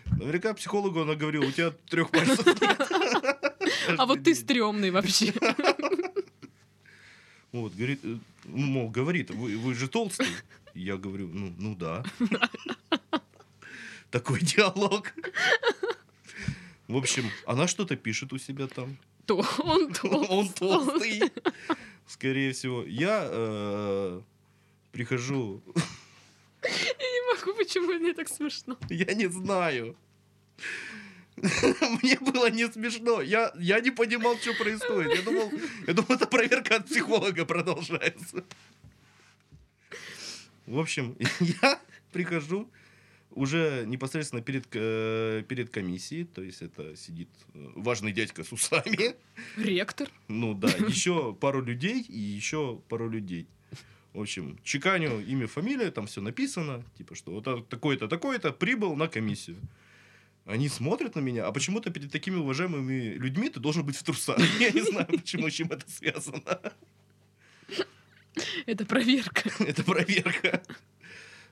Наверняка 0.05 0.53
психологу 0.55 1.01
она 1.01 1.13
говорила, 1.13 1.45
у 1.45 1.51
тебя 1.51 1.71
трех 1.89 2.09
пальцев. 2.09 2.45
А 3.97 4.05
вот 4.05 4.23
ты 4.23 4.33
стрёмный 4.33 4.91
вообще. 4.91 5.33
Вот, 7.51 7.75
говорит, 7.75 7.99
э, 8.03 8.17
ну, 8.45 8.65
мол, 8.65 8.89
говорит, 8.89 9.29
вы, 9.29 9.55
вы 9.57 9.75
же 9.75 9.87
толстый. 9.87 10.25
Я 10.73 10.97
говорю, 10.97 11.27
ну, 11.27 11.53
ну 11.59 11.75
да. 11.75 12.03
Такой 14.09 14.39
диалог. 14.41 15.13
В 16.87 16.97
общем, 16.97 17.29
она 17.45 17.67
что-то 17.67 17.95
пишет 17.95 18.33
у 18.33 18.39
себя 18.39 18.65
там. 18.65 18.97
То 19.27 19.45
он 19.59 19.93
толстый. 19.93 20.29
Он 20.29 20.49
толстый. 20.49 21.31
Скорее 22.07 22.53
всего. 22.53 22.83
Я 22.83 24.23
прихожу, 24.93 25.61
Не 26.63 27.35
могу, 27.35 27.53
почему 27.57 27.93
мне 27.93 28.13
так 28.13 28.29
смешно. 28.29 28.77
я 28.89 29.13
не 29.13 29.27
знаю. 29.27 29.97
Мне 32.03 32.17
было 32.19 32.49
не 32.51 32.71
смешно. 32.71 33.19
Я, 33.21 33.51
я 33.59 33.79
не 33.79 33.89
понимал, 33.91 34.37
что 34.37 34.53
происходит. 34.53 35.15
Я 35.15 35.21
думал, 35.23 35.51
я 35.87 35.93
думал, 35.93 36.11
это 36.11 36.27
проверка 36.27 36.75
от 36.75 36.85
психолога 36.85 37.43
продолжается. 37.45 38.45
В 40.67 40.77
общем, 40.79 41.17
я 41.61 41.81
прихожу 42.11 42.69
уже 43.31 43.83
непосредственно 43.87 44.43
перед, 44.43 44.67
э, 44.73 45.43
перед 45.47 45.71
комиссией, 45.71 46.25
то 46.25 46.43
есть 46.43 46.61
это 46.61 46.95
сидит 46.95 47.29
э, 47.55 47.71
важный 47.75 48.11
дядька 48.13 48.43
с 48.43 48.51
усами, 48.53 49.15
Ректор. 49.57 50.07
ну 50.27 50.53
да, 50.53 50.67
еще 50.87 51.33
пару 51.33 51.61
людей 51.63 52.01
и 52.07 52.19
еще 52.19 52.79
пару 52.89 53.09
людей. 53.09 53.47
В 54.13 54.21
общем, 54.21 54.59
чеканю 54.63 55.19
имя, 55.25 55.47
фамилия, 55.47 55.89
там 55.89 56.05
все 56.05 56.21
написано, 56.21 56.83
типа, 56.97 57.15
что 57.15 57.31
вот 57.31 57.67
такой-то, 57.67 58.07
такой-то 58.07 58.53
прибыл 58.53 58.95
на 58.95 59.07
комиссию. 59.07 59.57
Они 60.45 60.69
смотрят 60.69 61.15
на 61.15 61.19
меня, 61.19 61.47
а 61.47 61.51
почему-то 61.51 61.89
перед 61.89 62.11
такими 62.11 62.35
уважаемыми 62.35 63.15
людьми 63.15 63.49
ты 63.49 63.59
должен 63.59 63.83
быть 63.83 63.95
в 63.95 64.03
трусах. 64.03 64.37
Я 64.59 64.71
не 64.71 64.81
знаю, 64.81 65.07
почему, 65.07 65.49
с 65.49 65.53
чем 65.53 65.71
это 65.71 65.89
связано. 65.89 66.59
Это 68.65 68.85
проверка. 68.85 69.49
Это 69.59 69.83
проверка. 69.83 70.61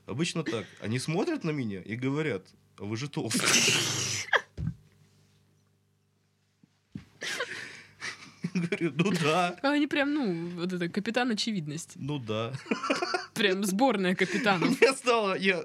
Обычно 0.06 0.44
так. 0.44 0.66
Они 0.80 0.98
смотрят 0.98 1.44
на 1.44 1.50
меня 1.50 1.80
и 1.80 1.96
говорят, 1.96 2.46
а 2.76 2.84
вы 2.84 2.96
же 2.96 3.08
толстый. 3.08 3.40
Говорю, 8.54 8.71
ну 8.96 9.12
да, 9.22 9.56
А 9.62 9.72
они 9.72 9.86
прям, 9.86 10.12
ну, 10.12 10.48
вот 10.56 10.72
это 10.72 10.88
капитан 10.88 11.30
очевидность. 11.30 11.92
ну 11.96 12.18
да. 12.18 12.52
Прям 13.34 13.64
сборная 13.64 14.14
капитанов. 14.14 14.68
Мне 14.80 14.92
стало, 14.92 15.38
я... 15.38 15.64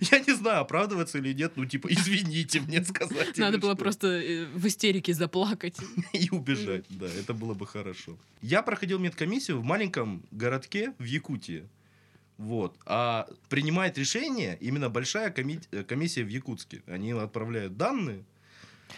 Я 0.00 0.18
не 0.18 0.34
знаю, 0.34 0.62
оправдываться 0.62 1.18
или 1.18 1.32
нет, 1.32 1.52
ну, 1.56 1.64
типа, 1.64 1.88
извините 1.90 2.60
мне 2.60 2.84
сказать. 2.84 3.38
Надо 3.38 3.58
было 3.58 3.72
что. 3.72 3.82
просто 3.82 4.06
э, 4.08 4.44
в 4.44 4.66
истерике 4.66 5.14
заплакать. 5.14 5.76
И 6.12 6.28
убежать, 6.30 6.84
да, 6.90 7.06
это 7.06 7.32
было 7.32 7.54
бы 7.54 7.66
хорошо. 7.66 8.18
Я 8.42 8.62
проходил 8.62 8.98
медкомиссию 8.98 9.60
в 9.60 9.64
маленьком 9.64 10.24
городке 10.30 10.92
в 10.98 11.04
Якутии. 11.04 11.64
Вот. 12.38 12.76
А 12.86 13.28
принимает 13.48 13.96
решение 13.96 14.58
именно 14.60 14.90
большая 14.90 15.32
э, 15.34 15.84
комиссия 15.84 16.24
в 16.24 16.28
Якутске. 16.28 16.82
Они 16.86 17.12
отправляют 17.12 17.76
данные 17.76 18.24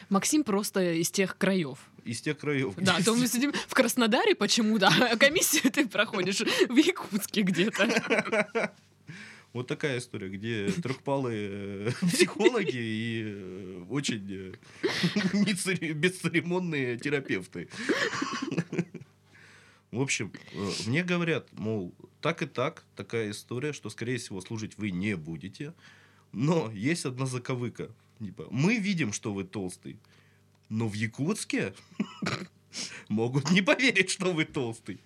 Максим 0.09 0.45
просто 0.45 0.92
из 0.92 1.11
тех 1.11 1.37
краев. 1.37 1.78
Из 2.04 2.21
тех 2.21 2.38
краев. 2.38 2.75
Да, 2.76 3.00
то 3.02 3.14
мы 3.14 3.26
сидим 3.26 3.52
в 3.52 3.75
Краснодаре 3.75 4.35
почему-то, 4.35 4.88
а 4.88 5.16
комиссию 5.19 5.73
ты 5.73 5.87
проходишь 5.88 6.40
в 6.40 6.76
Якутске 6.76 7.42
где-то. 7.42 8.73
Вот 9.52 9.66
такая 9.66 9.99
история, 9.99 10.28
где 10.28 10.71
трехпалые 10.71 11.88
э, 11.88 11.90
психологи 12.07 12.76
и 12.76 13.23
э, 13.26 13.85
очень 13.88 14.25
э, 14.30 15.92
бесцеремонные 15.92 16.97
терапевты. 16.97 17.69
В 19.90 20.00
общем, 20.00 20.33
мне 20.87 21.02
говорят, 21.02 21.49
мол, 21.59 21.92
так 22.21 22.42
и 22.42 22.47
так, 22.47 22.85
такая 22.95 23.33
история, 23.33 23.73
что, 23.73 23.90
скорее 23.90 24.19
всего, 24.19 24.40
служить 24.40 24.78
вы 24.78 24.92
не 24.92 25.16
будете. 25.16 25.75
Но 26.30 26.71
есть 26.71 27.04
одна 27.04 27.26
заковыка. 27.26 27.90
Типа, 28.21 28.47
мы 28.52 28.76
видим, 28.76 29.12
что 29.12 29.33
вы 29.33 29.42
толстый, 29.42 29.99
но 30.71 30.89
в 30.89 30.95
Якутске 30.95 31.75
могут 33.09 33.50
не 33.50 33.61
поверить, 33.61 34.11
что 34.11 34.33
вы 34.33 34.45
толстый. 34.47 35.00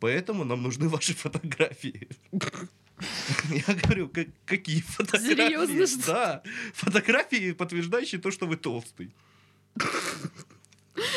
Поэтому 0.00 0.44
нам 0.44 0.62
нужны 0.62 0.88
ваши 0.88 1.14
фотографии. 1.14 2.08
Я 2.32 3.74
говорю, 3.74 4.08
«Как- 4.08 4.28
какие 4.44 4.80
фотографии? 4.80 5.28
Серьезно, 5.36 5.86
что? 5.86 6.06
Да, 6.12 6.42
фотографии, 6.74 7.52
подтверждающие 7.52 8.20
то, 8.20 8.30
что 8.30 8.46
вы 8.46 8.56
толстый. 8.56 9.14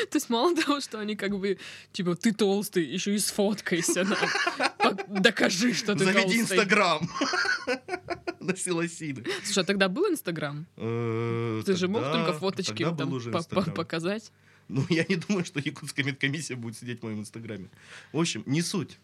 То 0.10 0.16
есть 0.18 0.30
мало 0.30 0.56
того, 0.56 0.80
что 0.80 1.00
они 1.00 1.16
как 1.16 1.38
бы, 1.38 1.58
типа, 1.92 2.16
ты 2.16 2.32
толстый, 2.34 2.86
еще 2.86 3.14
и 3.16 3.20
сфоткайся. 3.20 4.06
Докажи, 5.08 5.74
что 5.74 5.94
ты 5.96 6.06
Заведи 6.06 6.22
толстый. 6.22 6.40
Инстаграм. 6.42 7.10
На 8.44 8.56
силосины. 8.56 9.24
Слушай, 9.44 9.64
а 9.64 9.66
тогда 9.66 9.90
был 9.90 10.10
Инстаграм? 10.10 10.66
Э, 10.78 11.62
Ты 11.66 11.76
же 11.76 11.88
мог 11.88 12.04
только 12.04 12.34
фоточки 12.34 12.84
там 12.84 13.74
показать? 13.74 14.32
Ну, 14.70 14.86
я 14.90 15.06
не 15.08 15.16
думаю, 15.16 15.46
что 15.46 15.60
якутская 15.60 16.06
медкомиссия 16.06 16.56
будет 16.56 16.78
сидеть 16.78 17.00
в 17.00 17.04
моем 17.04 17.20
инстаграме. 17.20 17.70
В 18.12 18.20
общем, 18.20 18.44
не 18.46 18.62
суть. 18.62 18.98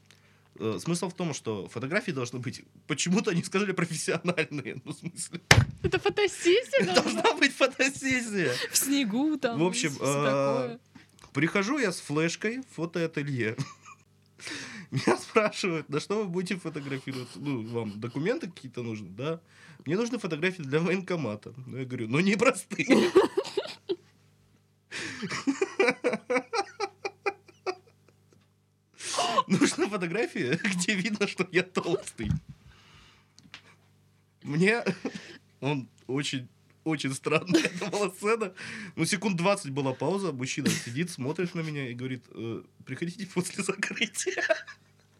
Э, 0.59 0.77
Смысл 0.81 1.09
в 1.09 1.13
том, 1.13 1.33
что 1.33 1.67
фотографии 1.67 2.11
должны 2.11 2.39
быть... 2.39 2.63
Почему-то 2.87 3.31
они 3.31 3.43
сказали 3.43 3.71
профессиональные. 3.71 4.81
Ну, 4.83 4.91
в 4.91 4.95
смысле, 4.95 5.41
Это 5.83 5.99
фотосессия 5.99 6.85
должна 6.93 7.21
должна 7.21 7.33
быть 7.37 7.53
фотосессия. 7.53 8.53
в 8.71 8.77
снегу 8.77 9.37
там. 9.37 9.59
В 9.59 9.63
общем, 9.63 9.93
э. 9.99 10.77
Прихожу 11.33 11.77
я 11.77 11.91
с 11.91 11.99
флешкой 11.99 12.61
в 12.61 12.75
фотоателье. 12.75 13.55
Меня 14.91 15.17
спрашивают, 15.17 15.89
на 15.89 15.99
что 15.99 16.23
вы 16.23 16.29
будете 16.29 16.55
фотографировать? 16.59 17.29
Ну, 17.35 17.61
вам 17.67 17.99
документы 17.99 18.47
какие-то 18.47 18.81
нужны, 18.81 19.09
да? 19.09 19.39
Мне 19.85 19.95
нужны 19.95 20.17
фотографии 20.17 20.63
для 20.63 20.79
военкомата. 20.79 21.53
Ну, 21.67 21.77
я 21.77 21.85
говорю, 21.85 22.07
ну, 22.07 22.19
не 22.19 22.35
простые. 22.35 22.87
Нужна 29.47 29.87
фотография, 29.87 30.59
где 30.75 30.95
видно, 30.95 31.27
что 31.27 31.47
я 31.51 31.63
толстый. 31.63 32.29
Мне 34.43 34.83
он 35.59 35.89
очень 36.07 36.47
очень 36.83 37.13
странная 37.13 37.61
это 37.61 37.85
была 37.87 38.09
сцена. 38.09 38.53
Ну, 38.95 39.05
секунд 39.05 39.37
20 39.37 39.71
была 39.71 39.93
пауза, 39.93 40.31
мужчина 40.31 40.69
сидит, 40.69 41.09
смотрит 41.09 41.53
на 41.55 41.61
меня 41.61 41.89
и 41.89 41.93
говорит, 41.93 42.25
«Э, 42.31 42.63
приходите 42.85 43.27
после 43.27 43.63
закрытия. 43.63 44.43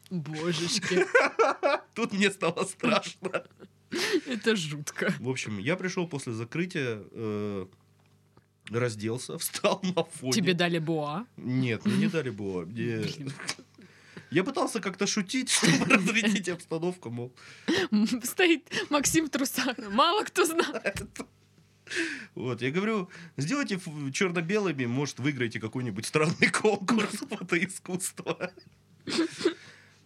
Божечки, 0.10 1.06
Тут 1.94 2.14
мне 2.14 2.32
стало 2.32 2.64
страшно. 2.66 3.44
это 4.26 4.56
жутко. 4.56 5.14
В 5.20 5.30
общем, 5.30 5.60
я 5.60 5.76
пришел 5.76 6.08
после 6.08 6.34
закрытия, 6.34 7.04
э, 7.12 7.66
разделся, 8.70 9.38
встал 9.38 9.80
на 9.96 10.04
фоне. 10.04 10.32
Тебе 10.32 10.54
дали 10.54 10.80
боа. 10.80 11.26
Нет, 11.38 11.86
мне 11.86 11.98
не 11.98 12.08
дали. 12.08 12.30
Мне... 12.66 13.00
Блин. 13.00 13.32
Я 14.32 14.44
пытался 14.44 14.80
как-то 14.80 15.08
шутить, 15.08 15.50
чтобы 15.50 15.86
разрядить 15.86 16.50
обстановку, 16.50 17.10
мол, 17.10 17.34
Стоит 18.24 18.70
Максим 18.90 19.26
в 19.26 19.30
трусах. 19.30 19.78
Мало 19.92 20.24
кто 20.24 20.46
знает. 20.46 21.04
Вот, 22.36 22.62
я 22.62 22.70
говорю, 22.70 23.10
сделайте 23.38 23.80
черно-белыми, 24.14 24.86
может, 24.86 25.20
выиграете 25.20 25.60
какой-нибудь 25.60 26.06
странный 26.06 26.50
конкурс 26.52 27.14
фотоискусства. 27.30 28.52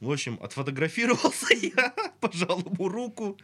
В 0.03 0.11
общем, 0.11 0.37
отфотографировался 0.41 1.53
я, 1.61 1.93
пожал 2.19 2.59
ему 2.59 2.89
руку. 2.89 3.37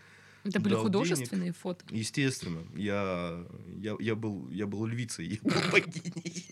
Это 0.44 0.60
были 0.60 0.76
художественные 0.76 1.54
фото. 1.54 1.86
Естественно, 1.90 2.66
я, 2.76 3.46
я, 3.78 3.96
я, 4.00 4.16
был, 4.16 4.50
я 4.50 4.68
был 4.68 4.86
львицей, 4.86 5.28
я 5.28 5.38
был 5.42 5.62
богиней. 5.72 6.46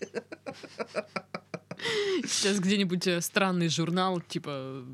Сейчас 2.25 2.59
где-нибудь 2.59 3.07
э, 3.07 3.21
странный 3.21 3.69
журнал, 3.69 4.21
типа 4.21 4.85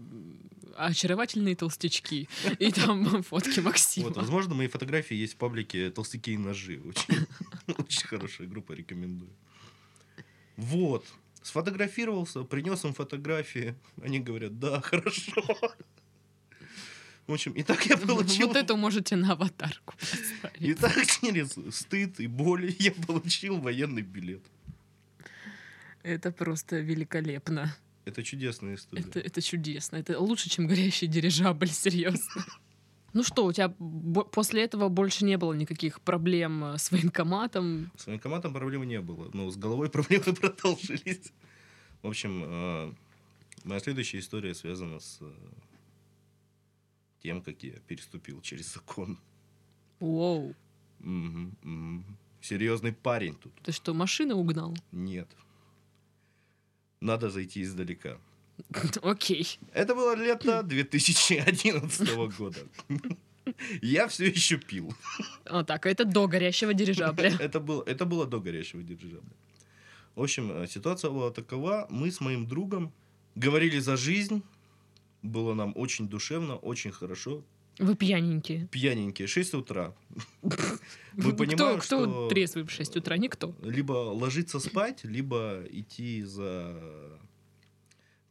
очаровательные 0.76 1.56
толстячки. 1.56 2.28
И 2.60 2.72
там 2.72 3.22
фотки 3.24 3.60
Максима. 3.60 4.08
Вот, 4.08 4.18
возможно, 4.18 4.56
мои 4.56 4.68
фотографии 4.68 5.16
есть 5.16 5.34
в 5.34 5.38
паблике 5.38 5.92
«Толстяки 5.92 6.34
и 6.34 6.38
ножи». 6.38 6.82
Очень, 6.84 7.28
очень 7.78 8.08
хорошая 8.08 8.48
группа, 8.48 8.74
рекомендую. 8.74 9.32
Вот. 10.58 11.06
Сфотографировался, 11.44 12.44
принес 12.44 12.86
им 12.86 12.94
фотографии. 12.94 13.76
Они 14.02 14.20
говорят, 14.20 14.60
да, 14.60 14.80
хорошо. 14.90 15.44
В 17.28 17.34
общем, 17.34 17.52
и 17.54 17.64
так 17.64 17.86
я 17.86 17.98
получил... 17.98 18.48
Вот 18.48 18.58
эту 18.58 18.76
можете 18.76 19.16
на 19.16 19.34
аватарку 19.34 19.94
И 20.60 20.74
поставить. 20.74 20.80
так 20.80 21.06
через 21.22 21.58
стыд 21.76 22.20
и 22.20 22.28
боль 22.28 22.76
я 22.80 22.92
получил 22.92 23.60
военный 23.60 24.02
билет. 24.02 24.42
Это 26.02 26.32
просто 26.32 26.80
великолепно. 26.80 27.76
Это 28.06 28.24
чудесная 28.24 28.76
история. 28.76 29.04
Это, 29.04 29.20
это 29.20 29.42
чудесно. 29.42 29.98
Это 29.98 30.20
лучше, 30.20 30.50
чем 30.50 30.68
горящий 30.68 31.08
дирижабль, 31.08 31.70
серьезно. 31.70 32.44
Ну 33.14 33.24
что, 33.24 33.46
у 33.46 33.54
тебя 33.54 33.70
после 34.32 34.64
этого 34.64 34.90
больше 34.90 35.24
не 35.24 35.38
было 35.38 35.54
никаких 35.54 36.02
проблем 36.02 36.64
э, 36.66 36.78
с 36.80 36.92
военкоматом? 36.92 37.92
С 37.96 38.08
военкоматом 38.08 38.54
проблем 38.54 38.84
не 38.84 39.00
было, 39.02 39.30
но 39.34 39.52
с 39.52 39.56
головой 39.56 39.90
проблемы 39.92 40.34
продолжились. 40.34 41.32
В 42.02 42.08
общем, 42.08 42.44
э, 42.44 42.94
моя 43.66 43.80
следующая 43.80 44.20
история 44.20 44.56
связана 44.56 45.00
с 45.00 45.20
э, 45.22 45.32
тем, 47.22 47.42
как 47.42 47.64
я 47.64 47.74
переступил 47.88 48.42
через 48.42 48.74
закон. 48.74 49.20
Мгм. 51.00 52.18
Серьезный 52.42 52.94
парень 52.94 53.36
тут. 53.36 53.54
Ты 53.62 53.72
что, 53.72 53.94
машины 53.94 54.34
угнал? 54.34 54.76
Нет. 54.92 55.30
Надо 57.00 57.30
зайти 57.30 57.62
издалека. 57.62 58.18
Окей. 59.02 59.60
Это 59.74 59.96
было 59.96 60.16
лето 60.16 60.64
2011 60.64 62.16
года. 62.38 62.60
Я 63.82 64.08
все 64.08 64.26
еще 64.26 64.58
пил. 64.58 64.94
Вот 65.50 65.68
так, 65.68 65.86
а 65.86 65.90
это 65.90 66.06
до 66.06 66.28
горящего 66.28 66.74
дирижабля. 66.74 67.36
Это 67.40 67.60
было, 67.60 67.84
это 67.86 68.06
было 68.06 68.26
до 68.26 68.40
горящего 68.40 68.82
дирижабля. 68.82 69.36
В 70.16 70.22
общем, 70.22 70.52
э, 70.52 70.68
ситуация 70.68 71.12
была 71.12 71.30
такова. 71.32 71.88
Мы 71.90 72.10
с 72.10 72.22
моим 72.22 72.48
другом 72.48 72.92
говорили 73.36 73.80
за 73.80 73.98
жизнь. 73.98 74.44
Было 75.24 75.54
нам 75.54 75.74
очень 75.76 76.08
душевно, 76.08 76.56
очень 76.56 76.92
хорошо. 76.92 77.44
Вы 77.80 77.96
пьяненькие. 77.96 78.68
Пьяненькие, 78.68 79.28
6 79.28 79.54
утра. 79.56 79.94
Мы 81.14 81.32
кто, 81.32 81.36
понимаем, 81.36 81.80
кто 81.80 81.82
что- 81.82 82.28
трезвый 82.30 82.64
в 82.64 82.72
6 82.72 82.98
утра? 82.98 83.18
Никто. 83.18 83.56
Либо 83.62 83.92
ложиться 84.14 84.60
спать, 84.60 85.04
либо 85.04 85.64
идти 85.72 86.24
за 86.24 86.76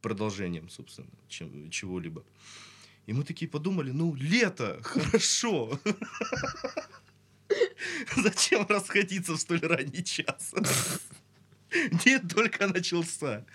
продолжением, 0.03 0.69
собственно, 0.69 1.07
чем, 1.27 1.71
чего-либо. 1.71 2.23
И 3.07 3.13
мы 3.13 3.23
такие 3.23 3.49
подумали, 3.49 3.91
ну, 3.91 4.13
лето, 4.15 4.79
хорошо. 4.83 5.79
Зачем 8.15 8.65
расходиться 8.69 9.33
в 9.33 9.37
столь 9.39 9.61
ранний 9.61 10.03
час? 10.03 10.53
День 12.05 12.27
только 12.29 12.67
начался. 12.67 13.45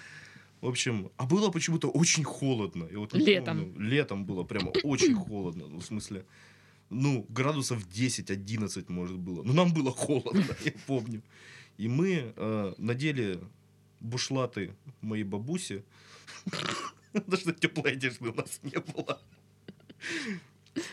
В 0.60 0.66
общем, 0.66 1.10
а 1.16 1.26
было 1.26 1.50
почему-то 1.50 1.88
очень 1.88 2.24
холодно. 2.24 2.88
Я 2.90 2.98
вот 2.98 3.14
не 3.14 3.24
Летом. 3.24 3.58
помню, 3.58 3.88
летом 3.88 4.24
было 4.24 4.44
прямо 4.44 4.70
очень 4.82 5.14
холодно. 5.14 5.68
Ну, 5.68 5.78
в 5.78 5.84
смысле, 5.84 6.24
ну, 6.90 7.26
градусов 7.28 7.86
10-11, 7.86 8.84
может, 8.88 9.16
было. 9.18 9.44
Но 9.44 9.52
нам 9.52 9.72
было 9.72 9.92
холодно, 9.92 10.56
я 10.64 10.72
помню. 10.86 11.22
И 11.76 11.88
мы 11.88 12.32
э, 12.36 12.74
надели 12.78 13.38
бушлаты 14.00 14.74
моей 15.00 15.24
бабуси. 15.24 15.84
Потому 17.12 17.36
что 17.36 17.52
теплой 17.52 17.92
одежды 17.92 18.28
у 18.30 18.34
нас 18.34 18.60
не 18.62 18.78
было. 18.78 19.20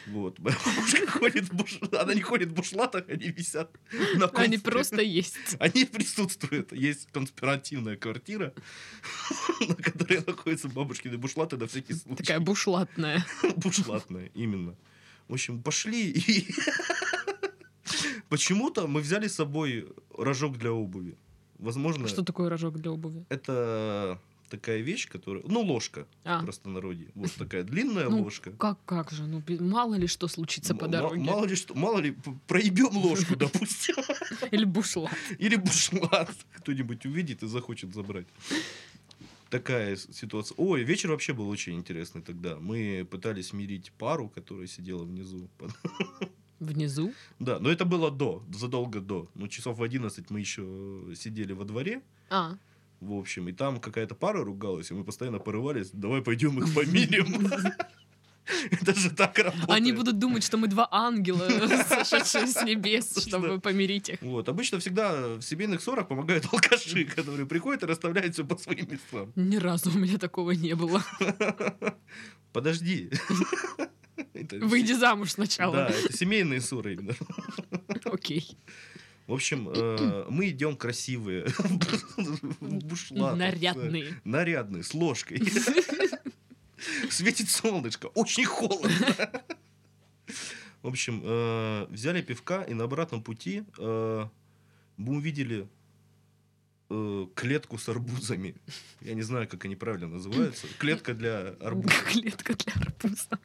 Вот. 0.08 0.40
Моя 0.40 0.58
бабушка 0.66 1.08
ходит 1.08 1.50
в 1.50 1.54
буш... 1.54 1.80
Она 1.92 2.14
не 2.14 2.22
ходит 2.22 2.50
в 2.50 2.54
бушлатах, 2.54 3.08
они 3.10 3.28
висят 3.30 3.70
на 4.16 4.28
Они 4.30 4.58
конспе- 4.58 4.62
просто 4.62 5.02
есть. 5.02 5.56
Они 5.60 5.86
присутствуют. 5.86 6.72
Есть 6.72 7.08
конспиративная 7.12 7.96
квартира, 7.96 8.54
на 9.68 9.76
которой 9.76 10.24
находятся 10.26 10.70
бабушкины 10.70 11.18
бушлаты 11.18 11.58
на 11.58 11.68
всякий 11.68 11.94
случай. 11.94 12.24
Такая 12.24 12.40
бушлатная. 12.40 13.26
Бушлатная, 13.58 14.32
именно. 14.34 14.76
В 15.28 15.34
общем, 15.34 15.62
пошли 15.62 16.12
и... 16.12 16.48
Почему-то 18.30 18.88
мы 18.88 19.02
взяли 19.02 19.28
с 19.28 19.36
собой 19.36 19.88
рожок 20.18 20.58
для 20.58 20.72
обуви. 20.72 21.16
Возможно, 21.60 22.08
Что 22.08 22.24
такое 22.24 22.50
рожок 22.50 22.80
для 22.80 22.92
обуви? 22.92 23.24
это 23.30 24.20
такая 24.58 24.80
вещь, 24.82 25.08
которая... 25.08 25.44
Ну, 25.48 25.62
ложка 25.62 26.08
А, 26.24 26.40
в 26.42 26.46
простонародье. 26.46 27.08
Вот 27.16 27.32
такая 27.34 27.64
длинная 27.64 28.10
Ну, 28.10 28.24
ложка. 28.24 28.52
как, 28.52 28.78
как 28.86 29.12
же? 29.12 29.24
Ну, 29.28 29.42
мало 29.60 29.96
ли 29.96 30.08
что 30.08 30.28
случится 30.28 30.74
по 30.76 30.86
М- 30.86 30.92
дороге. 30.92 31.22
Мало 31.22 31.46
ли 31.46 31.56
что, 31.56 31.76
мало 31.76 32.00
ли, 32.00 32.16
проебем 32.48 32.96
ложку, 32.98 33.36
допустим. 33.46 33.96
Или 34.52 34.66
бушлат. 34.66 35.14
Или 35.40 35.56
бушлат 35.58 36.32
кто-нибудь 36.58 37.06
увидит 37.06 37.44
и 37.44 37.48
захочет 37.48 37.94
забрать. 37.94 38.28
Такая 39.50 39.96
ситуация. 39.96 40.56
Ой, 40.58 40.84
вечер 40.84 41.12
вообще 41.12 41.34
был 41.34 41.48
очень 41.50 41.76
интересный 41.76 42.22
тогда. 42.22 42.58
Мы 42.60 43.08
пытались 43.10 43.54
мирить 43.54 43.92
пару, 43.98 44.28
которая 44.30 44.68
сидела 44.68 45.04
внизу. 45.04 45.48
Внизу? 46.60 47.14
Да, 47.40 47.60
но 47.60 47.70
это 47.70 47.84
было 47.86 48.10
до, 48.10 48.42
задолго 48.54 49.02
до. 49.02 49.30
Ну, 49.36 49.48
часов 49.48 49.78
в 49.78 49.84
11 49.84 50.30
мы 50.30 50.40
еще 50.40 50.64
сидели 51.16 51.52
во 51.54 51.66
дворе, 51.66 52.02
А, 52.30 52.58
в 53.00 53.14
общем, 53.14 53.48
и 53.50 53.52
там 53.52 53.80
какая-то 53.80 54.16
пара 54.16 54.44
ругалась, 54.44 54.92
и 54.92 54.94
мы 54.94 55.04
постоянно 55.04 55.40
порывались, 55.40 55.90
давай 55.92 56.22
пойдем 56.22 56.58
их 56.60 56.74
помирим. 56.74 57.48
Это 58.70 58.94
же 58.94 59.10
так 59.10 59.40
работает. 59.40 59.70
Они 59.72 59.92
будут 59.92 60.20
думать, 60.20 60.44
что 60.44 60.58
мы 60.58 60.68
два 60.68 60.88
ангела, 60.92 61.48
сошедшие 61.90 62.46
с 62.46 62.62
небес, 62.64 63.10
Что? 63.12 63.22
чтобы 63.22 63.60
помирить 63.60 64.10
их. 64.10 64.22
Вот. 64.22 64.48
Обычно 64.50 64.80
всегда 64.80 65.36
в 65.38 65.42
семейных 65.42 65.82
ссорах 65.82 66.08
помогают 66.08 66.46
алкаши, 66.54 67.06
которые 67.06 67.48
приходят 67.48 67.82
и 67.82 67.86
расставляют 67.88 68.34
все 68.36 68.46
по 68.46 68.56
своим 68.56 68.88
местам. 68.92 69.32
Ни 69.36 69.58
разу 69.58 69.90
у 69.90 69.98
меня 69.98 70.20
такого 70.20 70.52
не 70.52 70.76
было. 70.76 71.04
Подожди. 72.54 73.10
Выйди 74.62 74.94
замуж 74.94 75.30
Да, 75.30 75.34
сначала. 75.34 75.76
это 75.88 76.14
семейные 76.14 76.62
ссоры 76.62 76.94
именно. 76.94 77.14
Окей. 78.06 78.56
В 79.28 79.34
общем, 79.34 79.70
э, 79.70 80.26
мы 80.30 80.50
идем 80.50 80.76
красивые. 80.76 81.48
Нарядные. 83.10 84.22
Нарядные, 84.24 84.84
с 84.84 84.94
ложкой. 84.94 85.42
Светит 87.10 87.50
солнышко, 87.50 88.08
очень 88.08 88.46
холодно. 88.46 88.92
В 90.84 90.88
общем, 90.88 91.22
э, 91.24 91.88
взяли 91.90 92.22
пивка, 92.22 92.62
и 92.62 92.76
на 92.76 92.84
обратном 92.84 93.24
пути 93.24 93.64
э, 93.80 94.28
мы 94.98 95.16
увидели 95.16 95.68
э, 96.90 97.28
клетку 97.36 97.78
с 97.78 97.90
арбузами. 97.90 98.56
Я 99.02 99.14
не 99.14 99.22
знаю, 99.22 99.48
как 99.48 99.66
они 99.66 99.76
правильно 99.76 100.08
называются. 100.08 100.68
Клетка 100.78 101.14
для 101.14 101.56
арбуза. 101.62 101.96
Клетка 102.12 102.54
для 102.54 102.74
арбуза. 102.74 103.40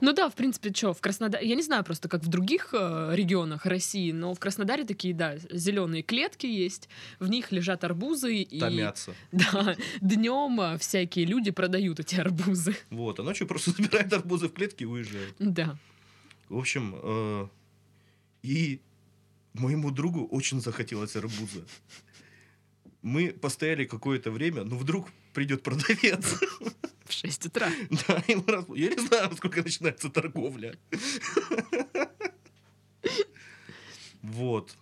Ну 0.00 0.12
да, 0.12 0.28
в 0.28 0.34
принципе, 0.34 0.72
что, 0.72 0.92
в 0.94 1.00
Краснодаре... 1.00 1.48
Я 1.48 1.56
не 1.56 1.62
знаю 1.62 1.84
просто, 1.84 2.08
как 2.08 2.22
в 2.22 2.28
других 2.28 2.70
э, 2.72 3.10
регионах 3.14 3.66
России, 3.66 4.12
но 4.12 4.34
в 4.34 4.38
Краснодаре 4.38 4.84
такие, 4.84 5.14
да, 5.14 5.36
зеленые 5.50 6.02
клетки 6.02 6.46
есть, 6.46 6.88
в 7.18 7.28
них 7.28 7.50
лежат 7.52 7.84
арбузы, 7.84 8.36
и 8.36 8.60
Томятся. 8.60 9.14
да, 9.32 9.76
днем 10.00 10.78
всякие 10.78 11.24
люди 11.24 11.50
продают 11.50 12.00
эти 12.00 12.16
арбузы. 12.16 12.76
Вот, 12.90 13.18
а 13.18 13.22
ночью 13.22 13.46
просто 13.46 13.70
забирают 13.76 14.12
арбузы 14.12 14.48
в 14.48 14.52
клетки 14.52 14.84
и 14.84 14.86
уезжают. 14.86 15.34
Да. 15.38 15.76
В 16.48 16.56
общем, 16.56 16.94
э, 17.02 17.48
и 18.42 18.80
моему 19.54 19.90
другу 19.90 20.26
очень 20.26 20.60
захотелось 20.60 21.16
арбуза. 21.16 21.64
Мы 23.02 23.30
постояли 23.32 23.84
какое-то 23.84 24.30
время, 24.30 24.64
но 24.64 24.76
вдруг 24.76 25.08
придет 25.32 25.62
продавец. 25.62 26.40
В 27.04 27.12
6 27.12 27.46
утра. 27.46 27.70
Да, 28.08 28.22
и 28.26 28.34
мы 28.34 28.44
раз- 28.46 28.66
Я 28.74 28.88
не 28.94 29.06
знаю, 29.06 29.34
сколько 29.36 29.62
начинается 29.62 30.08
торговля. 30.10 30.74
Вот. 34.22 34.76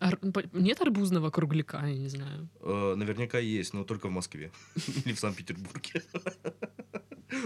Ар- 0.00 0.16
по- 0.16 0.44
Нет 0.52 0.80
арбузного 0.80 1.30
кругляка, 1.30 1.86
я 1.86 1.94
не 1.96 2.08
знаю. 2.08 2.48
Э, 2.60 2.94
Наверняка 2.96 3.38
есть, 3.38 3.74
но 3.74 3.84
только 3.84 4.08
в 4.08 4.10
Москве. 4.10 4.50
Или 5.04 5.12
в 5.12 5.18
Санкт-Петербурге. 5.20 6.02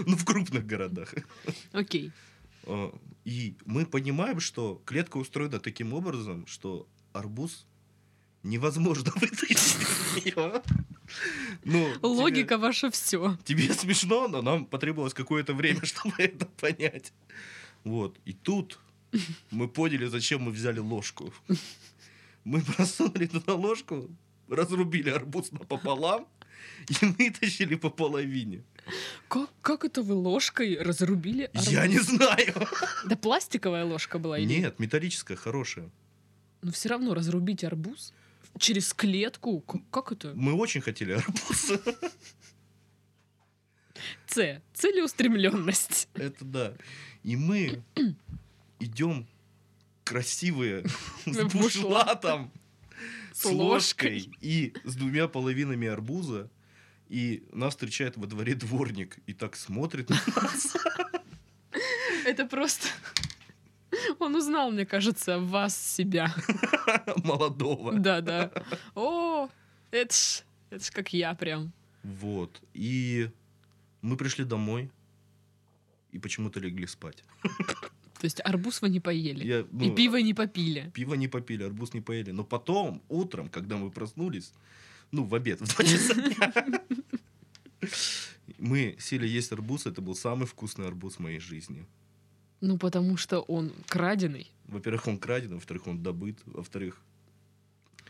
Ну, 0.07 0.15
в 0.17 0.25
крупных 0.25 0.65
городах. 0.65 1.13
Окей. 1.71 2.11
Э, 2.63 2.89
И 3.23 3.55
мы 3.65 3.85
понимаем, 3.85 4.39
что 4.39 4.81
клетка 4.83 5.17
устроена 5.17 5.59
таким 5.59 5.93
образом, 5.93 6.47
что 6.47 6.87
арбуз 7.13 7.67
невозможно 8.45 9.11
вытащить 9.15 9.57
из 9.57 10.25
нее. 10.25 10.61
Ну, 11.63 11.89
тебе- 11.93 11.99
Логика 12.07 12.57
ваша 12.57 12.89
все. 12.91 13.37
Тебе 13.43 13.73
смешно, 13.73 14.27
но 14.27 14.41
нам 14.41 14.65
потребовалось 14.65 15.13
какое-то 15.13 15.53
время, 15.53 15.81
чтобы 15.85 16.13
это 16.17 16.45
понять. 16.45 17.11
Вот. 17.83 18.17
И 18.25 18.33
тут 18.33 18.79
мы 19.51 19.67
поняли, 19.67 20.05
зачем 20.05 20.41
мы 20.43 20.51
взяли 20.51 20.79
ложку. 20.79 21.33
Мы 22.43 22.61
просунули 22.61 23.25
туда 23.25 23.55
ложку, 23.55 24.09
разрубили 24.49 25.09
арбуз 25.09 25.51
напополам 25.51 26.27
и 26.87 27.05
вытащили 27.05 27.75
по 27.75 27.89
половине. 27.89 28.63
Как, 29.27 29.49
как 29.61 29.83
это 29.85 30.03
вы 30.03 30.13
ложкой 30.13 30.77
разрубили 30.79 31.43
арбуз? 31.53 31.67
Я 31.69 31.87
не 31.87 31.99
знаю. 31.99 32.53
Да 33.05 33.15
пластиковая 33.15 33.85
ложка 33.85 34.19
была 34.19 34.37
или 34.37 34.47
Нет, 34.59 34.79
металлическая, 34.79 35.37
хорошая. 35.37 35.89
Но 36.61 36.71
все 36.71 36.89
равно 36.89 37.13
разрубить 37.13 37.63
арбуз 37.63 38.13
через 38.59 38.93
клетку, 38.93 39.61
как 39.91 40.11
это? 40.11 40.33
Мы 40.35 40.53
очень 40.53 40.81
хотели 40.81 41.13
арбуз. 41.13 41.71
Ц. 44.27 44.61
Целеустремленность. 44.73 46.09
Это 46.13 46.45
да. 46.45 46.73
И 47.23 47.35
мы 47.35 47.83
идем 48.79 49.27
красивые 50.03 50.85
с 51.25 51.43
бушлатом, 51.53 52.51
С 53.33 53.41
с 53.41 53.45
ложкой 53.45 54.29
и 54.41 54.73
с 54.83 54.95
двумя 54.95 55.27
половинами 55.27 55.87
арбуза. 55.87 56.49
И 57.07 57.43
нас 57.51 57.73
встречает 57.73 58.17
во 58.17 58.25
дворе 58.25 58.55
дворник 58.55 59.19
и 59.27 59.33
так 59.33 59.55
смотрит 59.55 60.09
на 60.09 60.21
нас. 60.35 60.75
Это 62.25 62.45
просто... 62.45 62.87
Он 64.19 64.35
узнал, 64.35 64.71
мне 64.71 64.85
кажется, 64.85 65.39
вас 65.39 65.75
себя. 65.75 66.33
молодого. 67.23 67.93
Да, 67.93 68.21
да. 68.21 68.51
О, 68.95 69.49
это 69.91 70.13
ж, 70.13 70.43
это 70.69 70.83
ж 70.83 70.91
как 70.91 71.13
я 71.13 71.33
прям. 71.33 71.71
Вот. 72.03 72.61
И 72.73 73.29
мы 74.01 74.17
пришли 74.17 74.45
домой 74.45 74.91
и 76.11 76.19
почему-то 76.19 76.59
легли 76.59 76.87
спать. 76.87 77.23
То 78.19 78.25
есть 78.25 78.41
арбуз 78.43 78.81
вы 78.81 78.89
не 78.89 78.99
поели. 78.99 79.45
Я, 79.45 79.59
И 79.59 79.65
ну, 79.71 79.95
пиво 79.95 80.17
не 80.17 80.33
попили. 80.33 80.89
Пиво 80.93 81.15
не 81.15 81.27
попили, 81.27 81.63
арбуз 81.63 81.93
не 81.93 82.01
поели. 82.01 82.31
Но 82.31 82.43
потом, 82.43 83.01
утром, 83.09 83.49
когда 83.49 83.77
мы 83.77 83.91
проснулись, 83.91 84.53
ну, 85.11 85.25
в 85.25 85.35
обед, 85.35 85.61
в 85.61 85.75
2 85.75 85.83
часа 85.83 86.13
дня, 86.13 86.81
мы 88.59 88.95
сели 88.99 89.27
есть 89.27 89.51
арбуз. 89.51 89.85
Это 89.85 90.01
был 90.01 90.15
самый 90.15 90.45
вкусный 90.45 90.87
арбуз 90.87 91.15
в 91.15 91.19
моей 91.19 91.39
жизни. 91.39 91.85
Ну, 92.61 92.77
потому 92.77 93.17
что 93.17 93.41
он 93.41 93.73
краденый 93.87 94.51
Во-первых, 94.67 95.07
он 95.07 95.17
краден, 95.17 95.55
во-вторых, 95.55 95.87
он 95.87 96.01
добыт, 96.01 96.37
во-вторых, 96.45 97.01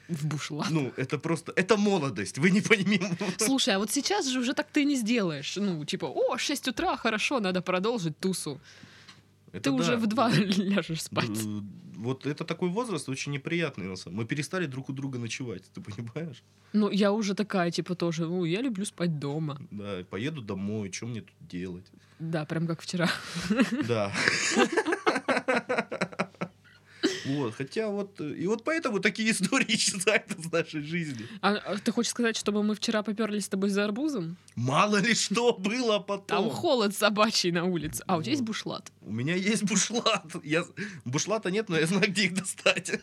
в 0.07 0.27
бушлат. 0.27 0.69
ну, 0.69 0.93
это 0.97 1.17
просто, 1.17 1.51
это 1.55 1.77
молодость, 1.77 2.37
вы 2.37 2.51
не 2.51 2.61
поймете. 2.61 3.17
Слушай, 3.37 3.75
а 3.75 3.79
вот 3.79 3.91
сейчас 3.91 4.27
же 4.27 4.39
уже 4.39 4.53
так 4.53 4.67
ты 4.71 4.85
не 4.85 4.95
сделаешь. 4.95 5.55
Ну, 5.55 5.83
типа, 5.85 6.05
о, 6.05 6.37
6 6.37 6.67
утра, 6.67 6.95
хорошо, 6.95 7.39
надо 7.39 7.61
продолжить 7.61 8.19
тусу. 8.19 8.59
Это 9.55 9.69
ты 9.69 9.71
уже 9.71 9.91
да. 9.91 9.97
в 9.97 10.07
2 10.07 10.29
ляжешь 10.57 11.03
спать. 11.03 11.39
Вот 11.95 12.25
это 12.25 12.43
такой 12.43 12.69
возраст 12.69 13.07
очень 13.09 13.31
неприятный. 13.31 13.87
на 13.87 13.95
самом- 13.95 14.17
Мы 14.17 14.25
перестали 14.25 14.65
друг 14.65 14.89
у 14.89 14.93
друга 14.93 15.17
ночевать, 15.17 15.63
ты 15.73 15.81
понимаешь? 15.81 16.43
Ну, 16.73 16.89
я 16.91 17.11
уже 17.11 17.35
такая, 17.35 17.71
типа, 17.71 17.95
тоже, 17.95 18.25
ну, 18.27 18.43
я 18.43 18.61
люблю 18.61 18.85
спать 18.85 19.17
дома. 19.17 19.57
Да, 19.71 20.03
поеду 20.09 20.41
домой, 20.41 20.91
что 20.91 21.05
мне 21.07 21.21
тут 21.21 21.35
делать? 21.39 21.85
Да, 22.19 22.45
прям 22.45 22.67
как 22.67 22.81
вчера. 22.81 23.09
Да. 23.87 24.11
Вот, 27.25 27.55
хотя 27.55 27.89
вот... 27.89 28.19
э, 28.21 28.33
И 28.33 28.47
вот 28.47 28.63
поэтому 28.63 28.99
такие 28.99 29.31
истории 29.31 29.75
исчезают 29.75 30.31
из 30.37 30.51
нашей 30.51 30.81
жизни. 30.81 31.25
А, 31.41 31.55
а 31.55 31.77
ты 31.77 31.91
хочешь 31.91 32.11
сказать, 32.11 32.37
чтобы 32.37 32.63
мы 32.63 32.75
вчера 32.75 33.03
поперлись 33.03 33.45
с 33.45 33.49
тобой 33.49 33.69
за 33.69 33.85
арбузом? 33.85 34.37
Мало 34.55 34.97
ли 34.97 35.13
что 35.15 35.53
было 35.53 35.99
потом. 35.99 36.25
Там 36.25 36.49
холод 36.49 36.95
собачий 36.95 37.51
на 37.51 37.65
улице. 37.65 38.03
А 38.07 38.17
у 38.17 38.21
тебя 38.21 38.31
есть 38.31 38.43
бушлат? 38.43 38.91
У 39.01 39.11
меня 39.11 39.35
есть 39.35 39.63
бушлат. 39.63 40.25
Я... 40.43 40.65
Бушлата 41.05 41.51
нет, 41.51 41.69
но 41.69 41.77
я 41.77 41.85
знаю, 41.87 42.09
где 42.09 42.25
их 42.25 42.33
достать. 42.33 43.01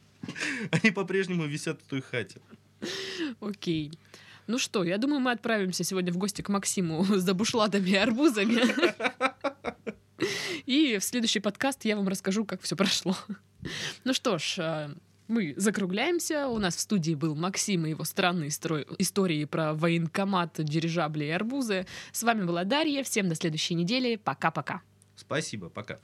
Они 0.70 0.90
по-прежнему 0.90 1.44
висят 1.46 1.80
в 1.82 1.86
той 1.86 2.02
хате. 2.02 2.40
Окей. 3.40 3.92
Ну 4.46 4.58
что, 4.58 4.84
я 4.84 4.96
думаю, 4.98 5.20
мы 5.20 5.32
отправимся 5.32 5.82
сегодня 5.82 6.12
в 6.12 6.18
гости 6.18 6.42
к 6.42 6.48
Максиму 6.48 7.04
за 7.08 7.34
бушлатами 7.34 7.90
и 7.90 7.96
арбузами. 7.96 8.62
И 10.66 10.98
в 10.98 11.04
следующий 11.04 11.40
подкаст 11.40 11.84
я 11.84 11.96
вам 11.96 12.08
расскажу, 12.08 12.44
как 12.44 12.62
все 12.62 12.76
прошло. 12.76 13.16
Ну 14.04 14.14
что 14.14 14.38
ж, 14.38 14.54
э, 14.58 14.88
мы 15.28 15.54
закругляемся. 15.56 16.46
У 16.48 16.58
нас 16.58 16.76
в 16.76 16.80
студии 16.80 17.14
был 17.14 17.34
Максим 17.34 17.86
и 17.86 17.90
его 17.90 18.04
странные 18.04 18.50
стро- 18.50 18.86
истории 18.98 19.44
про 19.44 19.74
военкомат, 19.74 20.54
дирижабли 20.58 21.24
и 21.24 21.30
арбузы. 21.30 21.86
С 22.12 22.22
вами 22.22 22.44
была 22.44 22.64
Дарья. 22.64 23.02
Всем 23.02 23.28
до 23.28 23.34
следующей 23.34 23.74
недели. 23.74 24.16
Пока-пока. 24.16 24.82
Спасибо, 25.16 25.68
пока. 25.68 25.98